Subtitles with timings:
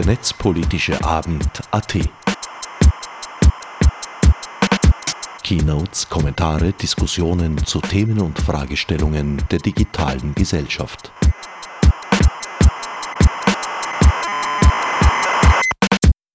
[0.00, 1.98] der netzpolitische Abend AT.
[5.44, 11.12] Keynotes, Kommentare, Diskussionen zu Themen und Fragestellungen der digitalen Gesellschaft.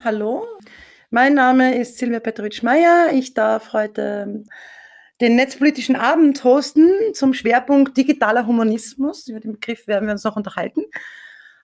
[0.04, 0.45] Hallo,
[1.09, 3.13] mein Name ist Silvia Petrovic-Meyer.
[3.13, 4.43] Ich darf heute
[5.21, 9.27] den Netzpolitischen Abend hosten zum Schwerpunkt digitaler Humanismus.
[9.27, 10.84] Über den Begriff werden wir uns noch unterhalten.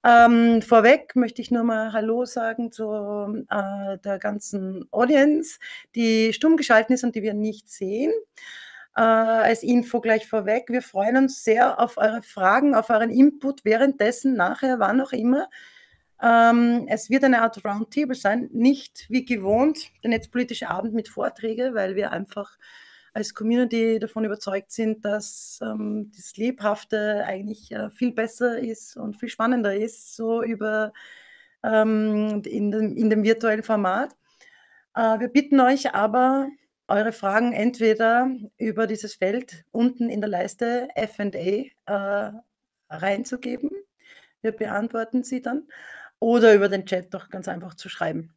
[0.04, 5.60] Ähm, vorweg möchte ich nur mal Hallo sagen zu äh, der ganzen Audience,
[5.96, 8.12] die stumm geschalten ist und die wir nicht sehen.
[8.96, 13.64] Äh, als Info gleich vorweg, wir freuen uns sehr auf eure Fragen, auf euren Input
[13.64, 15.48] währenddessen, nachher, wann auch immer.
[16.22, 21.76] Ähm, es wird eine Art Roundtable sein, nicht wie gewohnt der netzpolitische Abend mit Vorträgen,
[21.76, 22.58] weil wir einfach
[23.14, 29.18] als Community davon überzeugt sind, dass ähm, das Lebhafte eigentlich äh, viel besser ist und
[29.18, 30.94] viel spannender ist, so über
[31.64, 34.16] ähm, in, dem, in dem virtuellen Format.
[34.96, 36.50] Äh, wir bitten euch aber,
[36.88, 42.32] eure Fragen entweder über dieses Feld unten in der Leiste FA äh,
[42.90, 43.70] reinzugeben.
[44.42, 45.68] Wir beantworten sie dann.
[46.20, 48.34] Oder über den Chat doch ganz einfach zu schreiben.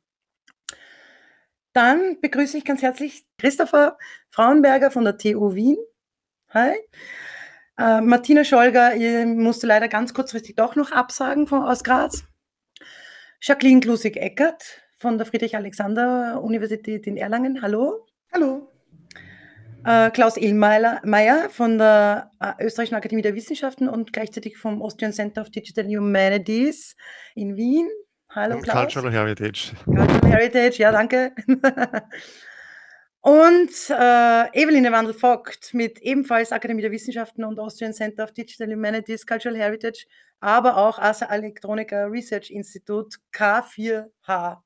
[1.74, 3.98] Dann begrüße ich ganz herzlich Christopher
[4.30, 5.76] Frauenberger von der TU Wien.
[6.50, 6.76] Hi.
[7.76, 8.94] Äh, Martina Scholger
[9.26, 12.22] musste leider ganz kurzfristig doch noch absagen von, aus Graz.
[13.42, 17.60] Jacqueline Klusig-Eckert von der Friedrich-Alexander-Universität in Erlangen.
[17.60, 18.06] Hallo.
[18.32, 18.70] Hallo.
[19.84, 25.42] Äh, Klaus Ehlmeier von der äh, Österreichischen Akademie der Wissenschaften und gleichzeitig vom Austrian Center
[25.42, 26.94] of Digital Humanities
[27.34, 27.90] in Wien.
[28.34, 28.92] Hallo Klaus.
[28.92, 29.72] Cultural Heritage.
[29.84, 31.32] Cultural Heritage, ja, danke.
[33.20, 39.24] Und äh, Eveline Wandel-Vogt mit ebenfalls Akademie der Wissenschaften und Austrian Center of Digital Humanities,
[39.24, 40.04] Cultural Heritage,
[40.40, 44.58] aber auch ASA Electronica Research Institute K4H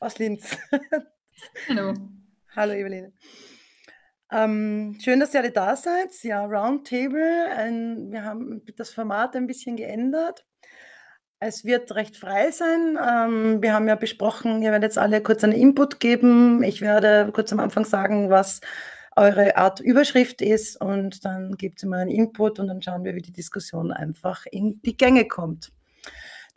[0.00, 0.58] aus Linz.
[1.68, 1.94] Hallo.
[2.54, 3.12] Hallo Eveline.
[4.32, 6.10] Ähm, schön, dass ihr alle da seid.
[6.22, 7.50] Ja, Roundtable.
[7.50, 10.44] Ein, wir haben das Format ein bisschen geändert.
[11.42, 12.98] Es wird recht frei sein.
[13.02, 16.62] Ähm, wir haben ja besprochen, ihr werdet jetzt alle kurz einen Input geben.
[16.62, 18.60] Ich werde kurz am Anfang sagen, was
[19.16, 23.14] eure Art Überschrift ist und dann gibt es immer einen Input und dann schauen wir,
[23.14, 25.72] wie die Diskussion einfach in die Gänge kommt.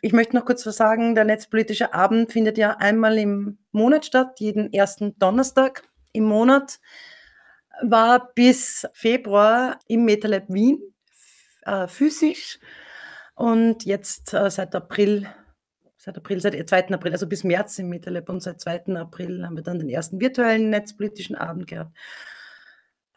[0.02, 1.14] Ich möchte noch kurz was sagen.
[1.14, 6.78] Der Netzpolitische Abend findet ja einmal im Monat statt, jeden ersten Donnerstag im Monat.
[7.80, 10.78] War bis Februar im MetaLab Wien
[11.62, 12.58] äh, physisch
[13.34, 15.28] und jetzt äh, seit April,
[15.96, 16.88] seit April, seit 2.
[16.88, 18.96] April, also bis März im MetaLab und seit 2.
[18.96, 21.96] April haben wir dann den ersten virtuellen netzpolitischen Abend gehabt.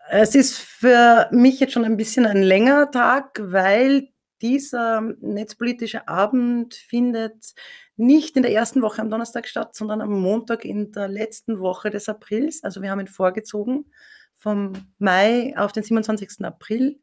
[0.10, 4.10] Es ist für mich jetzt schon ein bisschen ein längerer Tag, weil
[4.42, 7.54] dieser netzpolitische Abend findet
[7.98, 11.90] nicht in der ersten Woche am Donnerstag statt, sondern am Montag in der letzten Woche
[11.90, 12.64] des Aprils.
[12.64, 13.92] Also wir haben ihn vorgezogen
[14.36, 16.46] vom Mai auf den 27.
[16.46, 17.00] April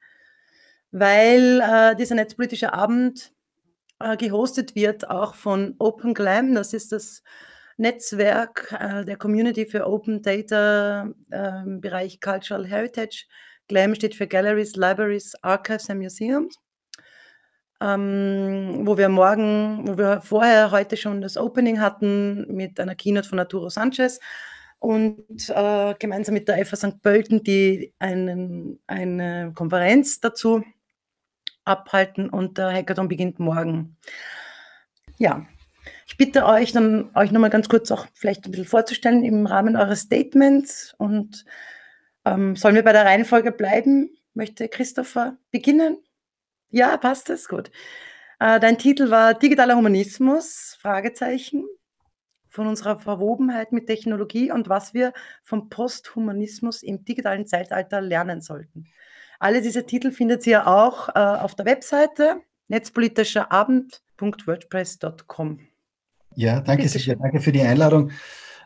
[0.94, 3.32] weil äh, dieser netzpolitische Abend
[3.98, 6.54] äh, gehostet wird auch von Open Glam.
[6.54, 7.24] Das ist das
[7.76, 13.26] Netzwerk äh, der Community für Open Data im Bereich Cultural Heritage.
[13.66, 16.60] GLAM steht für Galleries, Libraries, Archives and Museums.
[17.80, 23.28] Ähm, wo wir morgen, wo wir vorher heute schon das Opening hatten mit einer Keynote
[23.28, 24.20] von Arturo Sanchez
[24.78, 27.02] und äh, gemeinsam mit der FA St.
[27.02, 30.62] Pölten, die einen, eine Konferenz dazu
[31.64, 33.96] abhalten und der Hackathon beginnt morgen.
[35.18, 35.46] Ja,
[36.06, 39.76] ich bitte euch dann, euch nochmal ganz kurz auch vielleicht ein bisschen vorzustellen im Rahmen
[39.76, 41.44] eures Statements und
[42.24, 44.16] ähm, sollen wir bei der Reihenfolge bleiben?
[44.32, 45.98] Möchte Christopher beginnen?
[46.70, 47.48] Ja, passt das?
[47.48, 47.70] Gut.
[48.40, 51.64] Äh, dein Titel war Digitaler Humanismus, Fragezeichen,
[52.48, 58.86] von unserer Verwobenheit mit Technologie und was wir vom Posthumanismus im digitalen Zeitalter lernen sollten.
[59.44, 65.58] Alle diese Titel findet ihr auch äh, auf der Webseite netzpolitischerabend.wordpress.com.
[66.34, 68.10] Ja, danke, Silvia, danke für die Einladung.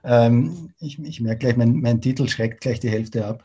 [0.04, 3.44] Ähm, ich, ich, merke gleich, mein, mein, Titel schreckt gleich die Hälfte ab.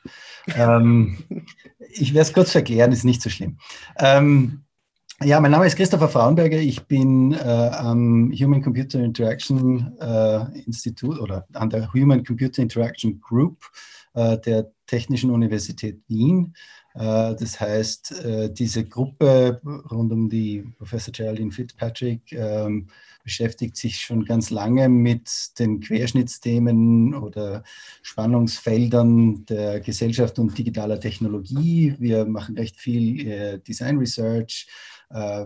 [0.56, 1.24] Ähm,
[1.90, 3.58] ich werde es kurz erklären, ist nicht so schlimm.
[3.98, 4.66] Ähm,
[5.24, 6.60] ja, mein Name ist Christopher Frauenberger.
[6.60, 13.20] Ich bin äh, am Human Computer Interaction äh, Institut oder an der Human Computer Interaction
[13.20, 13.66] Group
[14.14, 16.54] äh, der Technischen Universität Wien
[16.94, 22.88] das heißt, äh, diese Gruppe rund um die Professor Geraldine Fitzpatrick ähm,
[23.24, 27.64] beschäftigt sich schon ganz lange mit den Querschnittsthemen oder
[28.02, 31.96] Spannungsfeldern der Gesellschaft und digitaler Technologie.
[32.00, 34.93] Wir machen recht viel äh, Design Research, äh,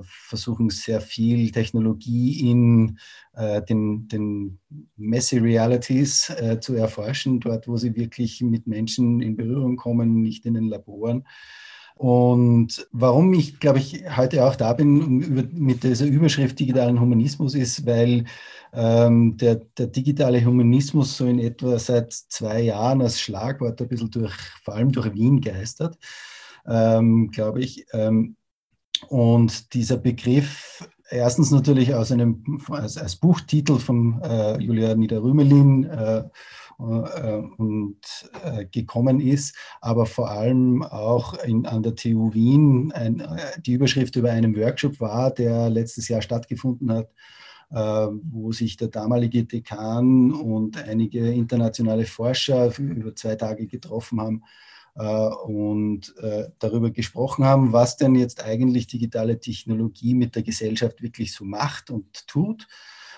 [0.04, 3.00] versuchen sehr viel Technologie in
[3.34, 4.60] äh, den, den
[4.96, 10.46] Messy Realities äh, zu erforschen, dort, wo sie wirklich mit Menschen in Berührung kommen, nicht
[10.46, 11.26] in den Laboren.
[11.96, 17.56] Und warum ich, glaube ich, heute auch da bin über, mit dieser Überschrift digitalen Humanismus
[17.56, 18.26] ist, weil
[18.72, 24.12] ähm, der, der, digitale Humanismus so in etwa seit zwei Jahren als Schlagwort ein bisschen
[24.12, 25.98] durch, vor allem durch Wien geistert,
[26.68, 27.86] ähm, glaube ich.
[27.94, 28.36] Ähm,
[29.10, 36.24] und dieser Begriff, erstens natürlich aus einem, als, als Buchtitel von äh, Julia Niederrümelin äh,
[36.80, 37.98] äh, und
[38.44, 43.74] äh, gekommen ist, aber vor allem auch in, an der TU Wien ein, äh, die
[43.74, 47.10] Überschrift über einen Workshop war, der letztes Jahr stattgefunden hat,
[47.70, 54.44] wo sich der damalige Dekan und einige internationale Forscher über zwei Tage getroffen haben
[55.04, 61.34] und äh, darüber gesprochen haben, was denn jetzt eigentlich digitale Technologie mit der Gesellschaft wirklich
[61.34, 62.68] so macht und tut.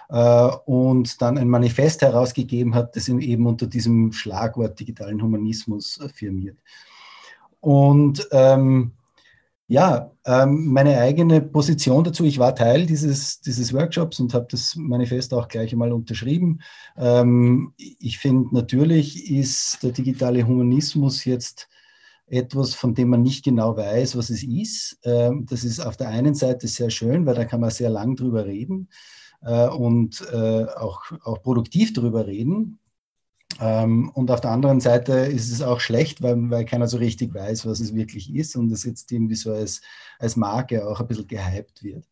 [0.10, 6.58] Äh, und dann ein Manifest herausgegeben hat, das eben unter diesem Schlagwort digitalen Humanismus firmiert.
[7.62, 8.92] Und ähm,
[9.70, 14.76] ja, ähm, meine eigene Position dazu, ich war Teil dieses, dieses Workshops und habe das
[14.76, 16.62] Manifest auch gleich einmal unterschrieben.
[16.98, 21.70] Ähm, ich finde, natürlich ist der digitale Humanismus jetzt
[22.26, 24.98] etwas, von dem man nicht genau weiß, was es ist.
[25.04, 28.16] Ähm, das ist auf der einen Seite sehr schön, weil da kann man sehr lang
[28.16, 28.90] drüber reden
[29.44, 32.79] äh, und äh, auch, auch produktiv drüber reden.
[33.60, 37.34] Ähm, und auf der anderen Seite ist es auch schlecht, weil, weil keiner so richtig
[37.34, 39.82] weiß, was es wirklich ist und es jetzt irgendwie so als,
[40.20, 42.06] als Marke auch ein bisschen gehypt wird.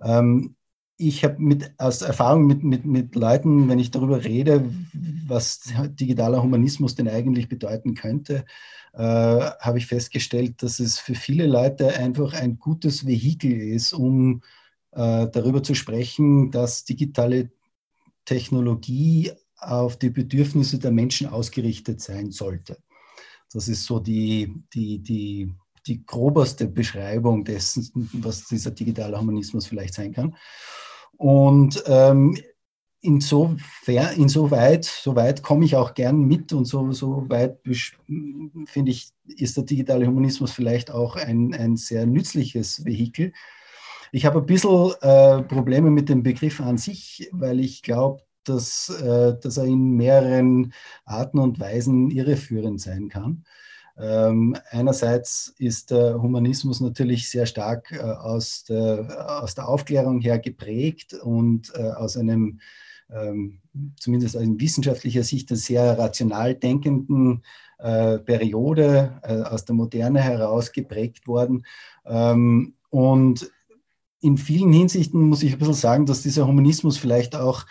[0.00, 0.56] Ähm,
[0.98, 4.64] ich habe mit, aus Erfahrung mit, mit, mit Leuten, wenn ich darüber rede,
[5.26, 5.60] was
[5.90, 8.46] digitaler Humanismus denn eigentlich bedeuten könnte,
[8.94, 14.40] äh, habe ich festgestellt, dass es für viele Leute einfach ein gutes Vehikel ist, um
[14.92, 17.50] äh, darüber zu sprechen, dass digitale
[18.24, 22.78] Technologie auf die Bedürfnisse der Menschen ausgerichtet sein sollte.
[23.52, 25.54] Das ist so die, die, die,
[25.86, 30.36] die groberste Beschreibung dessen, was dieser digitale Humanismus vielleicht sein kann.
[31.16, 32.36] Und ähm,
[33.00, 37.58] insofern, insoweit, soweit komme ich auch gern mit und so, so weit
[38.66, 43.32] finde ich, ist der digitale Humanismus vielleicht auch ein, ein sehr nützliches Vehikel.
[44.12, 48.88] Ich habe ein bisschen äh, Probleme mit dem Begriff an sich, weil ich glaube, dass,
[48.88, 50.72] äh, dass er in mehreren
[51.04, 53.44] Arten und Weisen irreführend sein kann.
[53.98, 60.38] Ähm, einerseits ist der Humanismus natürlich sehr stark äh, aus, der, aus der Aufklärung her
[60.38, 62.60] geprägt und äh, aus einem,
[63.10, 63.60] ähm,
[63.98, 67.42] zumindest aus wissenschaftlicher Sicht, einer sehr rational denkenden
[67.78, 71.64] äh, Periode äh, aus der Moderne heraus geprägt worden.
[72.04, 73.50] Ähm, und
[74.20, 77.64] in vielen Hinsichten muss ich ein bisschen sagen, dass dieser Humanismus vielleicht auch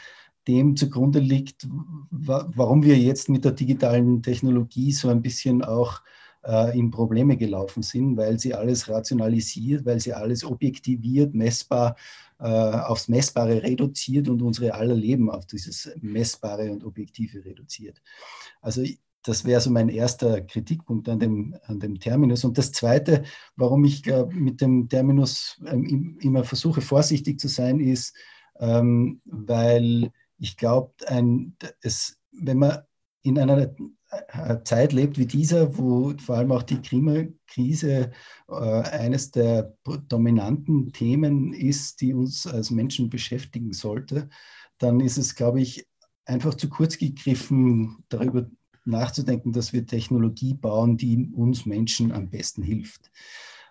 [0.47, 1.67] dem zugrunde liegt,
[2.09, 6.01] warum wir jetzt mit der digitalen Technologie so ein bisschen auch
[6.45, 11.95] äh, in Probleme gelaufen sind, weil sie alles rationalisiert, weil sie alles objektiviert, messbar
[12.39, 18.01] äh, aufs Messbare reduziert und unsere aller Leben auf dieses Messbare und Objektive reduziert.
[18.61, 18.83] Also
[19.23, 22.43] das wäre so mein erster Kritikpunkt an dem, an dem Terminus.
[22.43, 23.23] Und das Zweite,
[23.55, 28.15] warum ich äh, mit dem Terminus ähm, immer versuche, vorsichtig zu sein, ist,
[28.59, 32.79] ähm, weil ich glaube, wenn man
[33.21, 33.73] in einer
[34.27, 38.11] äh, Zeit lebt wie dieser, wo vor allem auch die Klimakrise
[38.47, 39.75] äh, eines der
[40.07, 44.29] dominanten Themen ist, die uns als Menschen beschäftigen sollte,
[44.77, 45.87] dann ist es, glaube ich,
[46.25, 48.49] einfach zu kurz gegriffen, darüber
[48.85, 53.11] nachzudenken, dass wir Technologie bauen, die uns Menschen am besten hilft.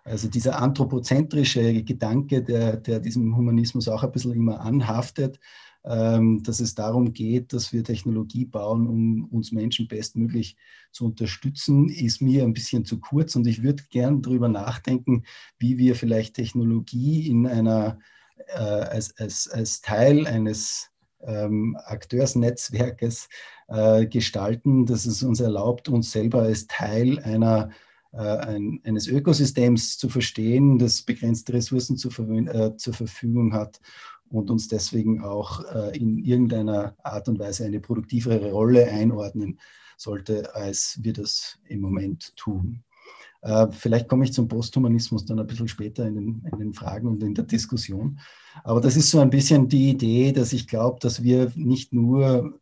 [0.02, 5.38] Also dieser anthropozentrische Gedanke, der, der diesem Humanismus auch ein bisschen immer anhaftet,
[5.86, 10.56] dass es darum geht, dass wir Technologie bauen, um uns Menschen bestmöglich
[10.92, 13.36] zu unterstützen, ist mir ein bisschen zu kurz.
[13.36, 15.24] Und ich würde gern darüber nachdenken,
[15.58, 17.98] wie wir vielleicht Technologie in einer,
[18.46, 20.90] äh, als, als, als Teil eines
[21.26, 23.28] ähm, Akteursnetzwerkes
[23.68, 27.70] äh, gestalten, dass es uns erlaubt, uns selber als Teil einer
[28.12, 33.80] äh, ein, eines Ökosystems zu verstehen, das begrenzte Ressourcen zu, äh, zur Verfügung hat
[34.34, 39.58] und uns deswegen auch äh, in irgendeiner Art und Weise eine produktivere Rolle einordnen
[39.96, 42.82] sollte, als wir das im Moment tun.
[43.42, 47.08] Äh, vielleicht komme ich zum Posthumanismus dann ein bisschen später in den, in den, Fragen
[47.08, 48.18] und in der Diskussion.
[48.64, 52.58] Aber das ist so ein bisschen die Idee, dass ich glaube, dass wir nicht nur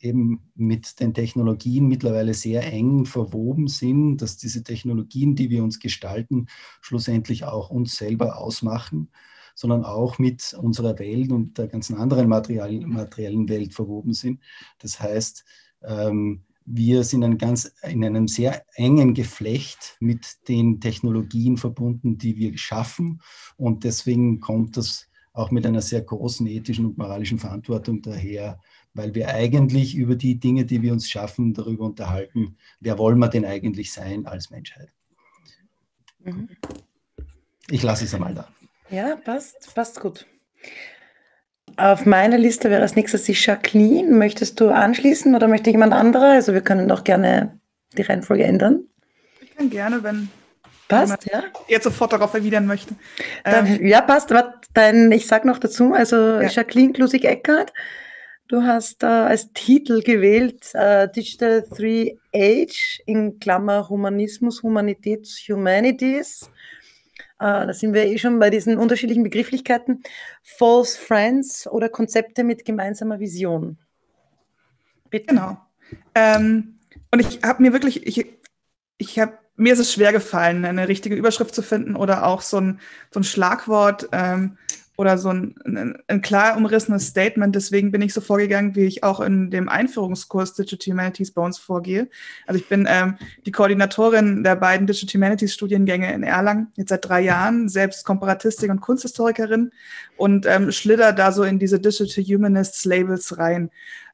[0.00, 5.80] eben mit den Technologien mittlerweile sehr eng verwoben sind, dass diese Technologien, die wir uns
[5.80, 6.46] gestalten,
[6.80, 9.08] schlussendlich auch uns selber ausmachen,
[9.54, 14.40] sondern auch mit unserer Welt und der ganzen anderen materiellen Welt verwoben sind.
[14.78, 15.44] Das heißt,
[15.82, 22.36] ähm, wir sind ein ganz, in einem sehr engen Geflecht mit den Technologien verbunden, die
[22.36, 23.20] wir schaffen.
[23.56, 28.60] Und deswegen kommt das auch mit einer sehr großen ethischen und moralischen Verantwortung daher,
[28.94, 33.28] weil wir eigentlich über die Dinge, die wir uns schaffen, darüber unterhalten, wer wollen wir
[33.28, 34.92] denn eigentlich sein als Menschheit.
[36.20, 36.48] Mhm.
[37.70, 38.48] Ich lasse es einmal da.
[38.92, 40.26] Ja, passt, passt gut.
[41.78, 44.14] Auf meiner Liste wäre als nächstes die Jacqueline.
[44.14, 46.32] Möchtest du anschließen oder möchte jemand anderer?
[46.32, 47.58] Also wir können doch gerne
[47.96, 48.84] die Reihenfolge ändern.
[49.40, 50.28] Ich kann gerne, wenn
[50.88, 51.44] passt, ja.
[51.68, 52.94] jetzt sofort darauf erwidern möchte.
[53.44, 54.30] Dann, ähm, ja, passt.
[54.30, 56.48] Aber dein, ich sage noch dazu, also ja.
[56.48, 57.72] Jacqueline Klusig-Eckert,
[58.48, 66.50] du hast äh, als Titel gewählt äh, Digital 3H in Klammer Humanismus, Humanität, Humanities.
[67.42, 70.04] Äh, da sind wir eh schon bei diesen unterschiedlichen Begrifflichkeiten.
[70.44, 73.78] False Friends oder Konzepte mit gemeinsamer Vision.
[75.10, 75.26] Bitte.
[75.26, 75.58] Genau.
[76.14, 76.78] Ähm,
[77.10, 78.26] und ich habe mir wirklich, ich,
[78.96, 82.58] ich habe mir ist es schwer gefallen, eine richtige Überschrift zu finden oder auch so
[82.58, 82.80] ein,
[83.10, 84.56] so ein Schlagwort ähm,
[84.96, 87.54] oder so ein, ein, ein, klar umrissenes Statement.
[87.54, 91.58] Deswegen bin ich so vorgegangen, wie ich auch in dem Einführungskurs Digital Humanities bei uns
[91.58, 92.08] vorgehe.
[92.46, 97.08] Also ich bin ähm, die Koordinatorin der beiden Digital Humanities Studiengänge in Erlangen, jetzt seit
[97.08, 99.70] drei Jahren, selbst Komparatistik und Kunsthistorikerin
[100.16, 103.70] und ähm, schlitter da so in diese Digital Humanists Labels rein.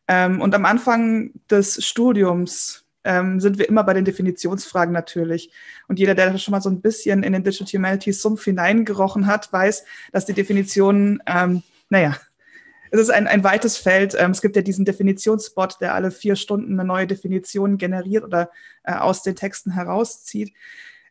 [0.06, 5.52] Ähm, und am Anfang des Studiums ähm, sind wir immer bei den Definitionsfragen natürlich.
[5.86, 9.52] Und jeder, der schon mal so ein bisschen in den Digital Humanities Sumpf hineingerochen hat,
[9.52, 12.16] weiß, dass die Definitionen, ähm, naja,
[12.90, 14.16] es ist ein, ein weites Feld.
[14.18, 18.50] Ähm, es gibt ja diesen Definitionsspot, der alle vier Stunden eine neue Definition generiert oder
[18.82, 20.52] äh, aus den Texten herauszieht.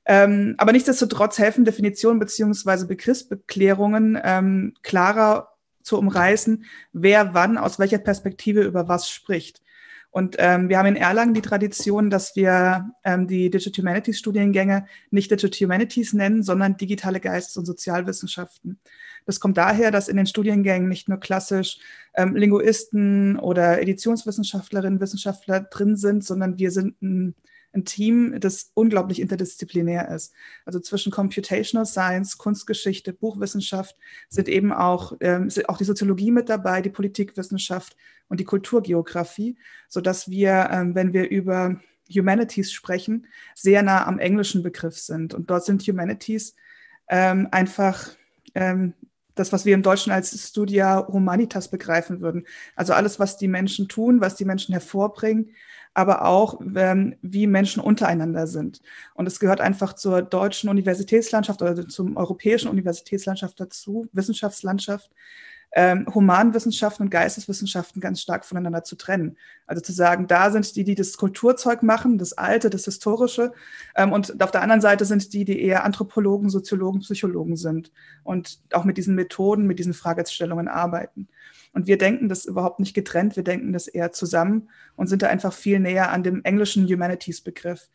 [0.05, 7.97] Ähm, aber nichtsdestotrotz helfen Definitionen beziehungsweise Begriffsbeklärungen ähm, klarer zu umreißen, wer wann aus welcher
[7.97, 9.61] Perspektive über was spricht.
[10.09, 14.85] Und ähm, wir haben in Erlangen die Tradition, dass wir ähm, die Digital Humanities Studiengänge
[15.11, 18.79] nicht Digital Humanities nennen, sondern digitale Geistes- und Sozialwissenschaften.
[19.25, 21.79] Das kommt daher, dass in den Studiengängen nicht nur klassisch
[22.15, 27.35] ähm, Linguisten oder Editionswissenschaftlerinnen, Wissenschaftler drin sind, sondern wir sind ein
[27.73, 30.33] ein Team, das unglaublich interdisziplinär ist.
[30.65, 33.95] Also zwischen Computational Science, Kunstgeschichte, Buchwissenschaft
[34.29, 37.95] sind eben auch, ähm, auch die Soziologie mit dabei, die Politikwissenschaft
[38.29, 39.57] und die Kulturgeografie,
[39.87, 45.33] sodass wir, ähm, wenn wir über Humanities sprechen, sehr nah am englischen Begriff sind.
[45.33, 46.55] Und dort sind Humanities
[47.09, 48.09] ähm, einfach
[48.55, 48.93] ähm,
[49.35, 52.45] das, was wir im Deutschen als Studia Humanitas begreifen würden.
[52.75, 55.51] Also alles, was die Menschen tun, was die Menschen hervorbringen,
[55.97, 58.81] aber auch, ähm, wie Menschen untereinander sind.
[59.15, 65.09] Und es gehört einfach zur deutschen Universitätslandschaft oder zum europäischen Universitätslandschaft dazu, Wissenschaftslandschaft,
[65.77, 69.37] ähm, Humanwissenschaften und Geisteswissenschaften ganz stark voneinander zu trennen.
[69.67, 73.53] Also zu sagen, da sind die, die das Kulturzeug machen, das Alte, das Historische,
[73.95, 77.91] ähm, und auf der anderen Seite sind die, die eher Anthropologen, Soziologen, Psychologen sind
[78.23, 81.27] und auch mit diesen Methoden, mit diesen Fragestellungen arbeiten.
[81.73, 85.27] Und wir denken das überhaupt nicht getrennt, wir denken das eher zusammen und sind da
[85.27, 87.87] einfach viel näher an dem englischen Humanities-Begriff.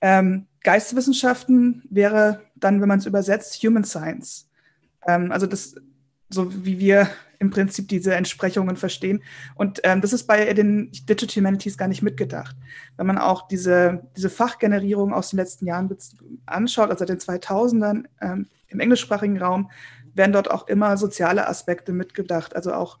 [0.00, 4.48] Ähm, Geisteswissenschaften wäre dann, wenn man es übersetzt, Human Science.
[5.06, 5.76] Ähm, also das,
[6.32, 7.08] so wie wir
[7.38, 9.22] im Prinzip diese Entsprechungen verstehen.
[9.56, 12.56] Und ähm, das ist bei den Digital Humanities gar nicht mitgedacht.
[12.96, 15.94] Wenn man auch diese, diese Fachgenerierung aus den letzten Jahren
[16.46, 19.70] anschaut, also den 2000ern ähm, im englischsprachigen Raum,
[20.14, 22.98] werden dort auch immer soziale Aspekte mitgedacht, also auch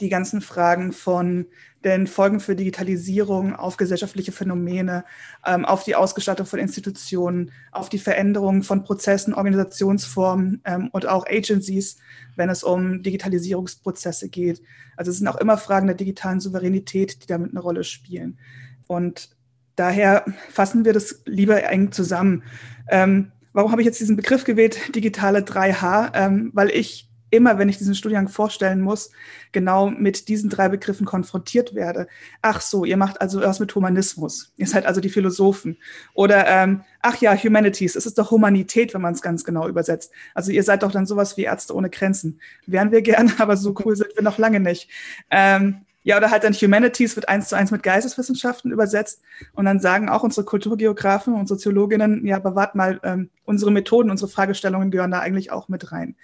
[0.00, 1.46] die ganzen Fragen von
[1.84, 5.04] den Folgen für Digitalisierung auf gesellschaftliche Phänomene,
[5.46, 11.26] ähm, auf die Ausgestattung von Institutionen, auf die Veränderung von Prozessen, Organisationsformen ähm, und auch
[11.26, 11.96] Agencies,
[12.36, 14.62] wenn es um Digitalisierungsprozesse geht.
[14.96, 18.38] Also es sind auch immer Fragen der digitalen Souveränität, die damit eine Rolle spielen.
[18.86, 19.30] Und
[19.76, 22.42] daher fassen wir das lieber eng zusammen.
[22.88, 26.12] Ähm, warum habe ich jetzt diesen Begriff gewählt, digitale 3H?
[26.14, 29.10] Ähm, weil ich immer, wenn ich diesen Studiengang vorstellen muss,
[29.52, 32.06] genau mit diesen drei Begriffen konfrontiert werde.
[32.42, 34.52] Ach so, ihr macht also was mit Humanismus.
[34.56, 35.78] Ihr seid also die Philosophen.
[36.14, 40.12] Oder, ähm, ach ja, Humanities, es ist doch Humanität, wenn man es ganz genau übersetzt.
[40.34, 42.40] Also ihr seid doch dann sowas wie Ärzte ohne Grenzen.
[42.66, 44.88] Wären wir gerne, aber so cool sind wir noch lange nicht.
[45.30, 49.20] Ähm, ja, oder halt dann Humanities wird eins zu eins mit Geisteswissenschaften übersetzt.
[49.52, 54.10] Und dann sagen auch unsere Kulturgeografen und Soziologinnen, ja, aber wart mal, ähm, unsere Methoden,
[54.10, 56.16] unsere Fragestellungen gehören da eigentlich auch mit rein.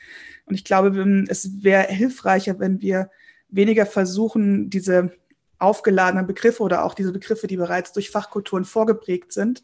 [0.47, 3.11] Und ich glaube, es wäre hilfreicher, wenn wir
[3.51, 5.13] weniger versuchen, diese
[5.59, 9.63] aufgeladenen Begriffe oder auch diese Begriffe, die bereits durch Fachkulturen vorgeprägt sind,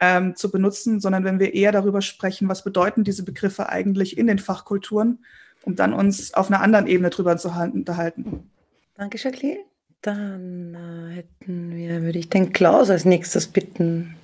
[0.00, 4.26] ähm, zu benutzen, sondern wenn wir eher darüber sprechen, was bedeuten diese Begriffe eigentlich in
[4.26, 5.24] den Fachkulturen,
[5.62, 8.50] um dann uns auf einer anderen Ebene drüber zu unterhalten.
[8.94, 9.64] Danke, Jacqueline.
[10.02, 14.16] Dann äh, hätten wir, würde ich den Klaus als nächstes bitten.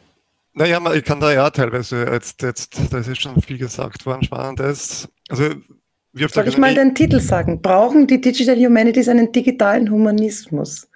[0.52, 5.08] Naja, ich kann da ja teilweise, jetzt, jetzt, da ist schon viel gesagt worden, Spannendes.
[5.28, 5.54] Also
[6.14, 7.62] soll ich mal den Titel sagen?
[7.62, 10.88] Brauchen die Digital Humanities einen digitalen Humanismus?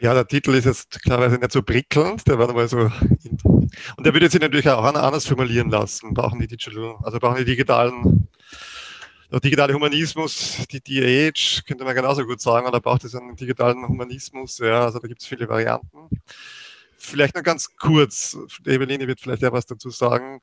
[0.00, 2.90] Ja, der Titel ist jetzt klarerweise nicht so prickelnd, der war mal so.
[3.96, 6.14] Und der würde sich natürlich auch anders formulieren lassen.
[6.14, 8.28] Brauchen die Digital, also brauchen die digitalen,
[9.30, 13.86] der digitale Humanismus, die DH, könnte man genauso gut sagen, oder braucht es einen digitalen
[13.86, 14.58] Humanismus?
[14.58, 16.08] Ja, also da gibt es viele Varianten.
[17.02, 20.42] Vielleicht noch ganz kurz, Eveline wird vielleicht ja was dazu sagen.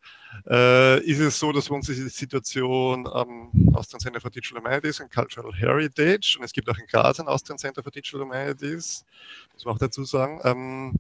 [0.50, 5.00] Äh, ist es so, dass wir uns diese Situation am Austrian Center for Digital Humanities
[5.00, 9.06] und Cultural Heritage und es gibt auch in Graz ein Austrian Center for Digital Humanities,
[9.54, 10.96] muss man auch dazu sagen, ähm,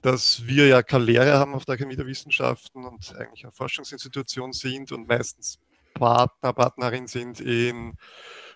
[0.00, 4.52] dass wir ja keine Lehre haben auf der Akademie der Wissenschaften und eigentlich eine Forschungsinstitution
[4.52, 5.58] sind und meistens
[5.98, 7.96] Partner, Partnerin sind in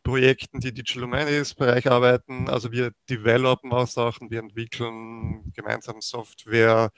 [0.02, 2.48] Projekten, die Digital Humanities Bereich arbeiten.
[2.48, 6.90] Also wir developen auch Sachen, wir entwickeln gemeinsam Software.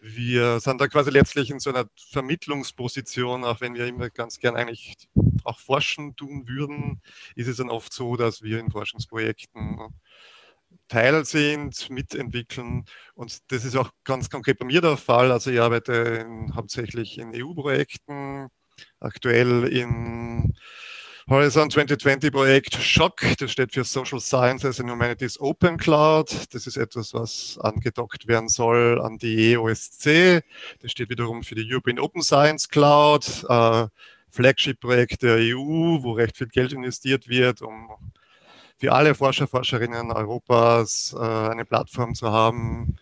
[0.00, 4.56] Wir sind da quasi letztlich in so einer Vermittlungsposition, auch wenn wir immer ganz gern
[4.56, 5.08] eigentlich
[5.44, 7.00] auch forschen tun würden,
[7.34, 9.80] ist es dann oft so, dass wir in Forschungsprojekten
[10.88, 12.84] Teil sind, mitentwickeln.
[13.14, 15.32] Und das ist auch ganz konkret bei mir der Fall.
[15.32, 18.48] Also ich arbeite in, hauptsächlich in EU-Projekten,
[19.00, 20.54] aktuell in
[21.28, 26.32] Horizon 2020 Projekt SHOCK, das steht für Social Sciences and Humanities Open Cloud.
[26.54, 30.44] Das ist etwas, was angedockt werden soll an die EOSC.
[30.82, 33.88] Das steht wiederum für die European Open Science Cloud, äh,
[34.30, 37.90] Flagship-Projekt der EU, wo recht viel Geld investiert wird, um
[38.78, 42.98] für alle Forscher, Forscherinnen Europas äh, eine Plattform zu haben,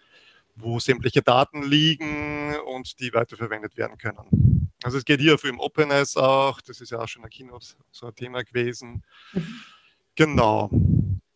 [0.56, 4.53] wo sämtliche Daten liegen und die weiterverwendet werden können.
[4.84, 7.68] Also es geht hier für im Openness auch, das ist ja auch schon ein Keynote
[7.90, 9.02] so ein Thema gewesen.
[9.32, 9.60] Mhm.
[10.14, 10.70] Genau,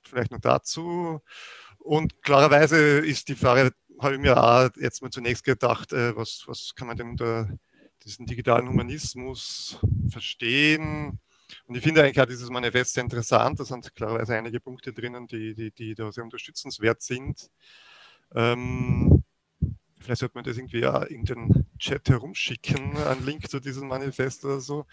[0.02, 1.22] vielleicht noch dazu.
[1.78, 6.44] Und klarerweise ist die Frage, habe ich mir auch jetzt mal zunächst gedacht, äh, was,
[6.46, 7.48] was kann man denn unter
[8.04, 9.78] diesen digitalen Humanismus
[10.10, 11.18] verstehen?
[11.66, 13.58] Und ich finde eigentlich auch dieses Manifest sehr interessant.
[13.58, 17.50] Da sind klarerweise einige Punkte drinnen, die, die, die da sehr unterstützenswert sind.
[18.34, 19.24] Ähm,
[20.00, 24.44] vielleicht sollte man das irgendwie ja in den Chat herumschicken, einen Link zu diesem Manifest
[24.44, 24.86] oder so.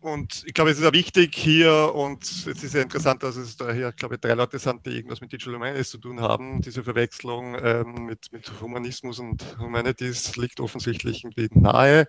[0.00, 3.56] Und ich glaube, es ist ja wichtig hier und es ist ja interessant, dass es
[3.56, 6.60] da hier, glaube ich, drei Leute sind, die irgendwas mit Digital Humanities zu tun haben.
[6.60, 12.06] Diese Verwechslung ähm, mit, mit Humanismus und Humanities liegt offensichtlich irgendwie nahe.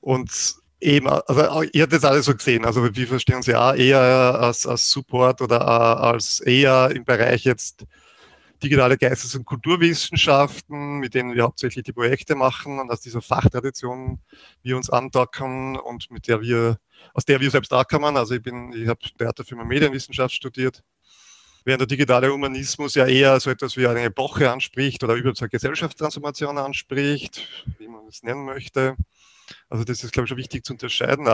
[0.00, 2.66] Und Eben, also ihr habt das alles so gesehen.
[2.66, 7.86] Also wir verstehen uns ja eher als, als Support oder als eher im Bereich jetzt
[8.64, 14.20] digitale Geistes- und Kulturwissenschaften, mit denen wir hauptsächlich die Projekte machen und aus dieser Fachtradition
[14.62, 16.78] wir uns andocken und mit der wir,
[17.12, 18.16] aus der wir selbst kommen.
[18.16, 20.82] Also ich bin, ich habe Theater für Medienwissenschaft studiert,
[21.64, 25.48] während der digitale Humanismus ja eher so etwas wie eine Epoche anspricht oder über zur
[25.48, 27.46] Gesellschaftstransformation anspricht,
[27.78, 28.96] wie man es nennen möchte.
[29.68, 31.26] Also das ist, glaube ich, schon wichtig zu unterscheiden.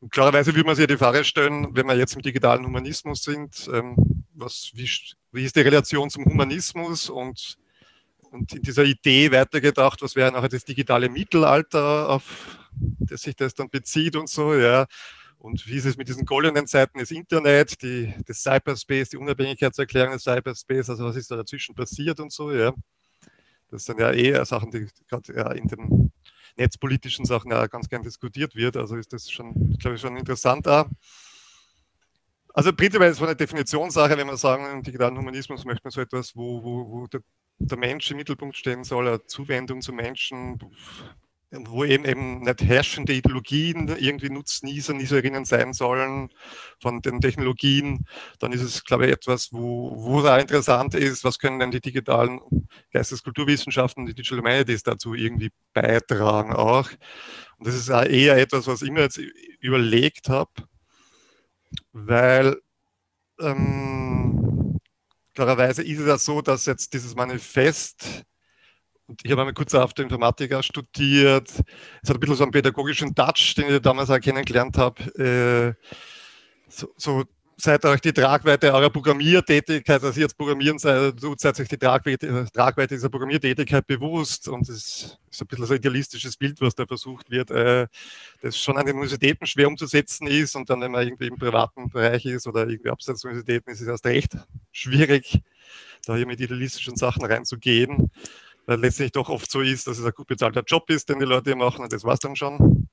[0.00, 3.22] Und klarerweise würde man sich ja die Frage stellen, wenn wir jetzt im digitalen Humanismus
[3.22, 3.96] sind, ähm,
[4.34, 4.90] was, wie,
[5.32, 7.58] wie ist die Relation zum Humanismus und,
[8.30, 12.58] und in dieser Idee weitergedacht, was wäre nachher das digitale Mittelalter, auf
[12.98, 14.86] das sich das dann bezieht und so, ja.
[15.38, 20.12] Und wie ist es mit diesen goldenen Zeiten des Internet, die, des Cyberspace, die Unabhängigkeitserklärung
[20.12, 22.72] des Cyberspace, also was ist da dazwischen passiert und so, ja.
[23.70, 26.12] Das sind ja eher Sachen, die gerade in den
[26.56, 28.76] netzpolitischen Sachen ja ganz gern diskutiert wird.
[28.76, 30.86] Also ist das schon, glaube ich, schon interessant auch.
[32.54, 36.00] Also prinzipiell ist es eine Definitionssache, wenn wir sagen, im digitalen Humanismus möchte man so
[36.00, 37.20] etwas, wo, wo, wo der,
[37.58, 40.58] der Mensch im Mittelpunkt stehen soll, eine Zuwendung zum Menschen,
[41.50, 46.30] wo eben, eben nicht herrschende Ideologien irgendwie Nutznießer, Nutzerinnen sein sollen
[46.80, 48.06] von den Technologien,
[48.40, 51.80] dann ist es, glaube ich, etwas, wo, wo da interessant ist, was können denn die
[51.80, 52.40] digitalen
[52.92, 56.90] Geisteskulturwissenschaften, die Digital Humanities dazu irgendwie beitragen auch.
[57.58, 59.20] Und das ist auch eher etwas, was ich mir jetzt
[59.60, 60.50] überlegt habe,
[61.92, 62.60] weil
[63.40, 64.78] ähm,
[65.34, 68.24] klarerweise ist es ja so, dass jetzt dieses Manifest
[69.06, 71.48] und ich habe einmal kurz auf der Informatiker studiert.
[72.02, 75.76] Es hat ein bisschen so einen pädagogischen Touch, den ich damals auch kennengelernt habe.
[75.78, 75.86] Äh,
[76.68, 77.24] so, so
[77.56, 82.94] seid euch die Tragweite eurer Programmiertätigkeit, also jetzt programmieren seid, seid euch die Tragweite, Tragweite
[82.94, 87.30] dieser Programmiertätigkeit bewusst und es ist ein bisschen so ein idealistisches Bild, was da versucht
[87.30, 87.86] wird, äh,
[88.42, 91.88] das schon an den Universitäten schwer umzusetzen ist und dann, wenn man irgendwie im privaten
[91.88, 94.36] Bereich ist oder irgendwie abseits der Universitäten, ist es erst recht
[94.72, 95.40] schwierig
[96.06, 98.10] da hier mit idealistischen Sachen reinzugehen,
[98.66, 101.24] weil letztlich doch oft so ist, dass es ein gut bezahlter Job ist, den die
[101.24, 102.88] Leute hier machen und das war es dann schon.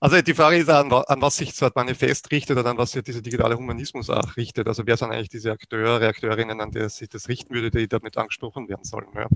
[0.00, 3.04] Also die Frage ist, an, an was sich ein Manifest richtet oder an was sich
[3.04, 4.66] dieser digitale Humanismus auch richtet.
[4.66, 8.16] Also wer sind eigentlich diese Akteure, Akteurinnen, an die sich das richten würde, die damit
[8.16, 9.06] angesprochen werden sollen.
[9.14, 9.28] Ja.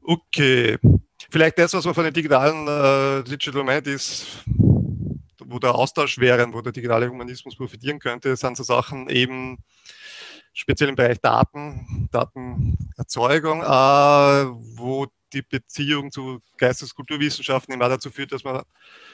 [0.00, 0.78] Okay,
[1.28, 4.44] vielleicht das, was man von den digitalen äh, Digital Humanities,
[5.44, 9.58] wo der Austausch wäre, wo der digitale Humanismus profitieren könnte, sind so Sachen eben
[10.58, 13.66] speziell im Bereich Daten, Datenerzeugung, äh,
[14.76, 18.62] wo die Beziehung zu Geisteskulturwissenschaften immer dazu führt, dass man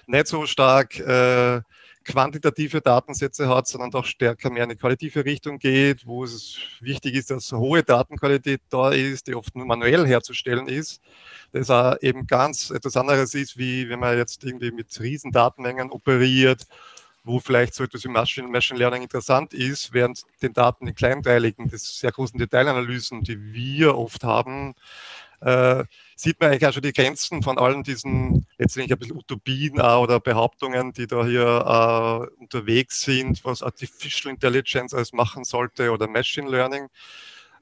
[0.06, 1.60] nicht so stark äh,
[2.04, 7.14] quantitative Datensätze hat, sondern doch stärker mehr in die qualitative Richtung geht, wo es wichtig
[7.14, 11.02] ist, dass hohe Datenqualität da ist, die oft nur manuell herzustellen ist.
[11.52, 15.90] Das auch eben ganz etwas anderes ist, wie wenn man jetzt irgendwie mit riesen Datenmengen
[15.90, 16.66] operiert,
[17.24, 21.70] wo vielleicht so etwas wie Machine, Machine Learning interessant ist, während den Daten in kleinteiligen,
[21.70, 24.74] das sehr großen Detailanalysen, die wir oft haben,
[25.40, 25.84] äh,
[26.16, 29.82] sieht man eigentlich auch schon die Grenzen von allen diesen letztendlich ein bisschen Utopien äh,
[29.82, 36.06] oder Behauptungen, die da hier äh, unterwegs sind, was Artificial Intelligence alles machen sollte oder
[36.08, 36.88] Machine Learning.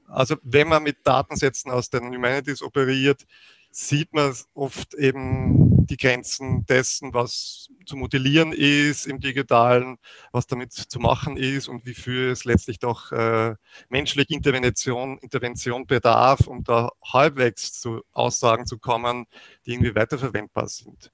[0.07, 3.25] Also wenn man mit Datensätzen aus den Humanities operiert,
[3.75, 9.97] sieht man oft eben die Grenzen dessen, was zu modellieren ist im digitalen,
[10.31, 13.55] was damit zu machen ist und wie viel es letztlich doch äh,
[13.89, 19.25] menschliche Intervention, Intervention bedarf, um da halbwegs zu Aussagen zu kommen,
[19.65, 21.12] die irgendwie weiterverwendbar sind.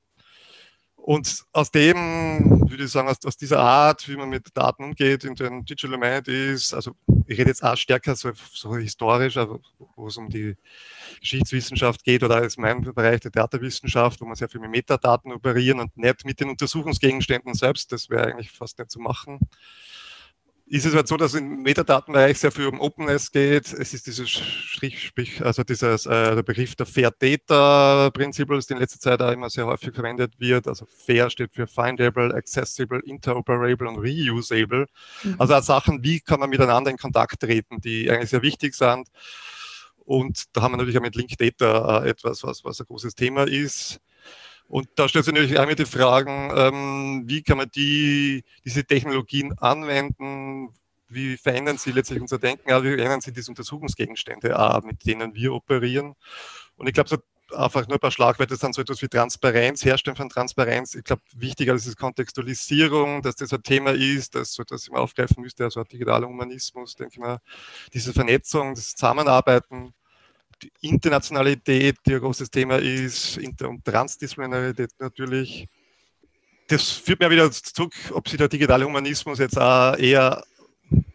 [1.01, 5.23] Und aus dem, würde ich sagen, aus, aus, dieser Art, wie man mit Daten umgeht
[5.23, 6.91] in den Digital Humanities, also
[7.25, 9.59] ich rede jetzt auch stärker so, so historisch, also
[9.95, 10.55] wo es um die
[11.19, 15.79] Geschichtswissenschaft geht oder als mein Bereich der Theaterwissenschaft, wo man sehr viel mit Metadaten operieren
[15.79, 19.39] und nicht mit den Untersuchungsgegenständen selbst, das wäre eigentlich fast nicht zu machen
[20.69, 23.73] ist es halt so, dass im Metadatenbereich sehr viel um Openness geht.
[23.73, 25.11] Es ist dieses Strich,
[25.43, 29.49] also dieses, äh, der Begriff der Fair Data Principles, der in letzter Zeit auch immer
[29.49, 30.67] sehr häufig verwendet wird.
[30.67, 34.85] Also Fair steht für Findable, Accessible, Interoperable und Reusable.
[35.23, 35.35] Mhm.
[35.39, 39.07] Also auch Sachen, wie kann man miteinander in Kontakt treten, die eigentlich sehr wichtig sind.
[40.05, 43.15] Und da haben wir natürlich auch mit Link Data äh, etwas, was, was ein großes
[43.15, 43.99] Thema ist.
[44.69, 49.57] Und da stellt sich natürlich einmal die Fragen, ähm, wie kann man die, diese Technologien
[49.57, 50.69] anwenden?
[51.07, 52.69] Wie verändern sie letztlich unser Denken?
[52.83, 56.13] Wie verändern sie diese Untersuchungsgegenstände, äh, mit denen wir operieren?
[56.77, 57.17] Und ich glaube, so
[57.57, 60.93] einfach nur ein paar Schlagwörter sind so etwas wie Transparenz, Herstellen von Transparenz.
[60.93, 65.41] Ich glaube, wichtiger ist Kontextualisierung, dass das ein Thema ist, das so etwas immer aufgreifen
[65.41, 67.39] müsste, also digitaler Humanismus, denke ich mal,
[67.91, 69.95] diese Vernetzung, das Zusammenarbeiten
[70.61, 75.67] die Internationalität, die ein großes Thema ist, Inter- und Transdisziplinarität natürlich.
[76.67, 80.43] Das führt mir wieder zurück, ob sich der digitale Humanismus jetzt auch eher,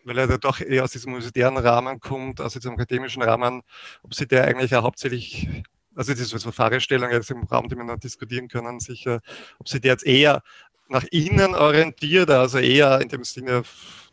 [0.04, 3.62] weil er doch eher aus diesem universitären Rahmen kommt, aus diesem akademischen Rahmen,
[4.02, 5.48] ob sich der eigentlich auch hauptsächlich,
[5.94, 9.20] also das ist eine Fragestellung jetzt im Raum, die wir noch diskutieren können, sicher,
[9.58, 10.42] ob sich der jetzt eher
[10.88, 13.62] nach innen orientiert, also eher in dem Sinne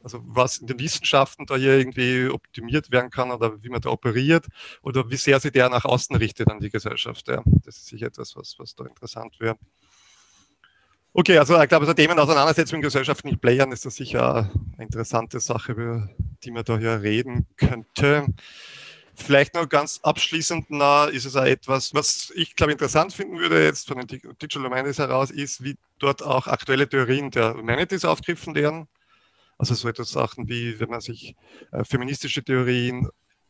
[0.03, 3.89] also was in den Wissenschaften da hier irgendwie optimiert werden kann oder wie man da
[3.89, 4.47] operiert
[4.81, 7.27] oder wie sehr sich der nach außen richtet an die Gesellschaft.
[7.27, 7.43] Ja.
[7.65, 9.57] Das ist sicher etwas, was, was da interessant wäre.
[11.13, 15.41] Okay, also ich glaube, so Themen Auseinandersetzung mit gesellschaftlichen Playern ist das sicher eine interessante
[15.41, 16.09] Sache, über
[16.43, 18.27] die man da hier reden könnte.
[19.13, 23.61] Vielleicht noch ganz abschließend na, ist es auch etwas, was ich glaube interessant finden würde
[23.61, 28.55] jetzt von den Digital Humanities heraus, ist, wie dort auch aktuelle Theorien der Humanities aufgegriffen
[28.55, 28.87] werden.
[29.61, 31.35] Also so etwas Sachen wie, wenn man sich
[31.71, 33.07] äh, feministische Theorien,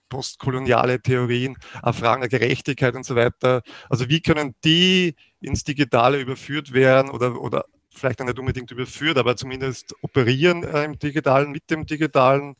[0.10, 1.56] postkoloniale Theorien,
[1.94, 3.62] Fragen der Gerechtigkeit und so weiter.
[3.90, 9.38] Also wie können die ins Digitale überführt werden oder, oder vielleicht nicht unbedingt überführt, aber
[9.38, 12.58] zumindest operieren äh, im Digitalen, mit dem Digitalen.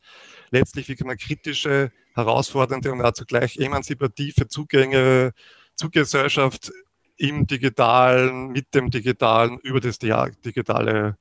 [0.50, 5.34] Letztlich, wie kann man kritische, herausfordernde und auch zugleich emanzipative Zugänge
[5.74, 6.72] zur Gesellschaft
[7.18, 11.18] im Digitalen, mit dem Digitalen, über das Digitale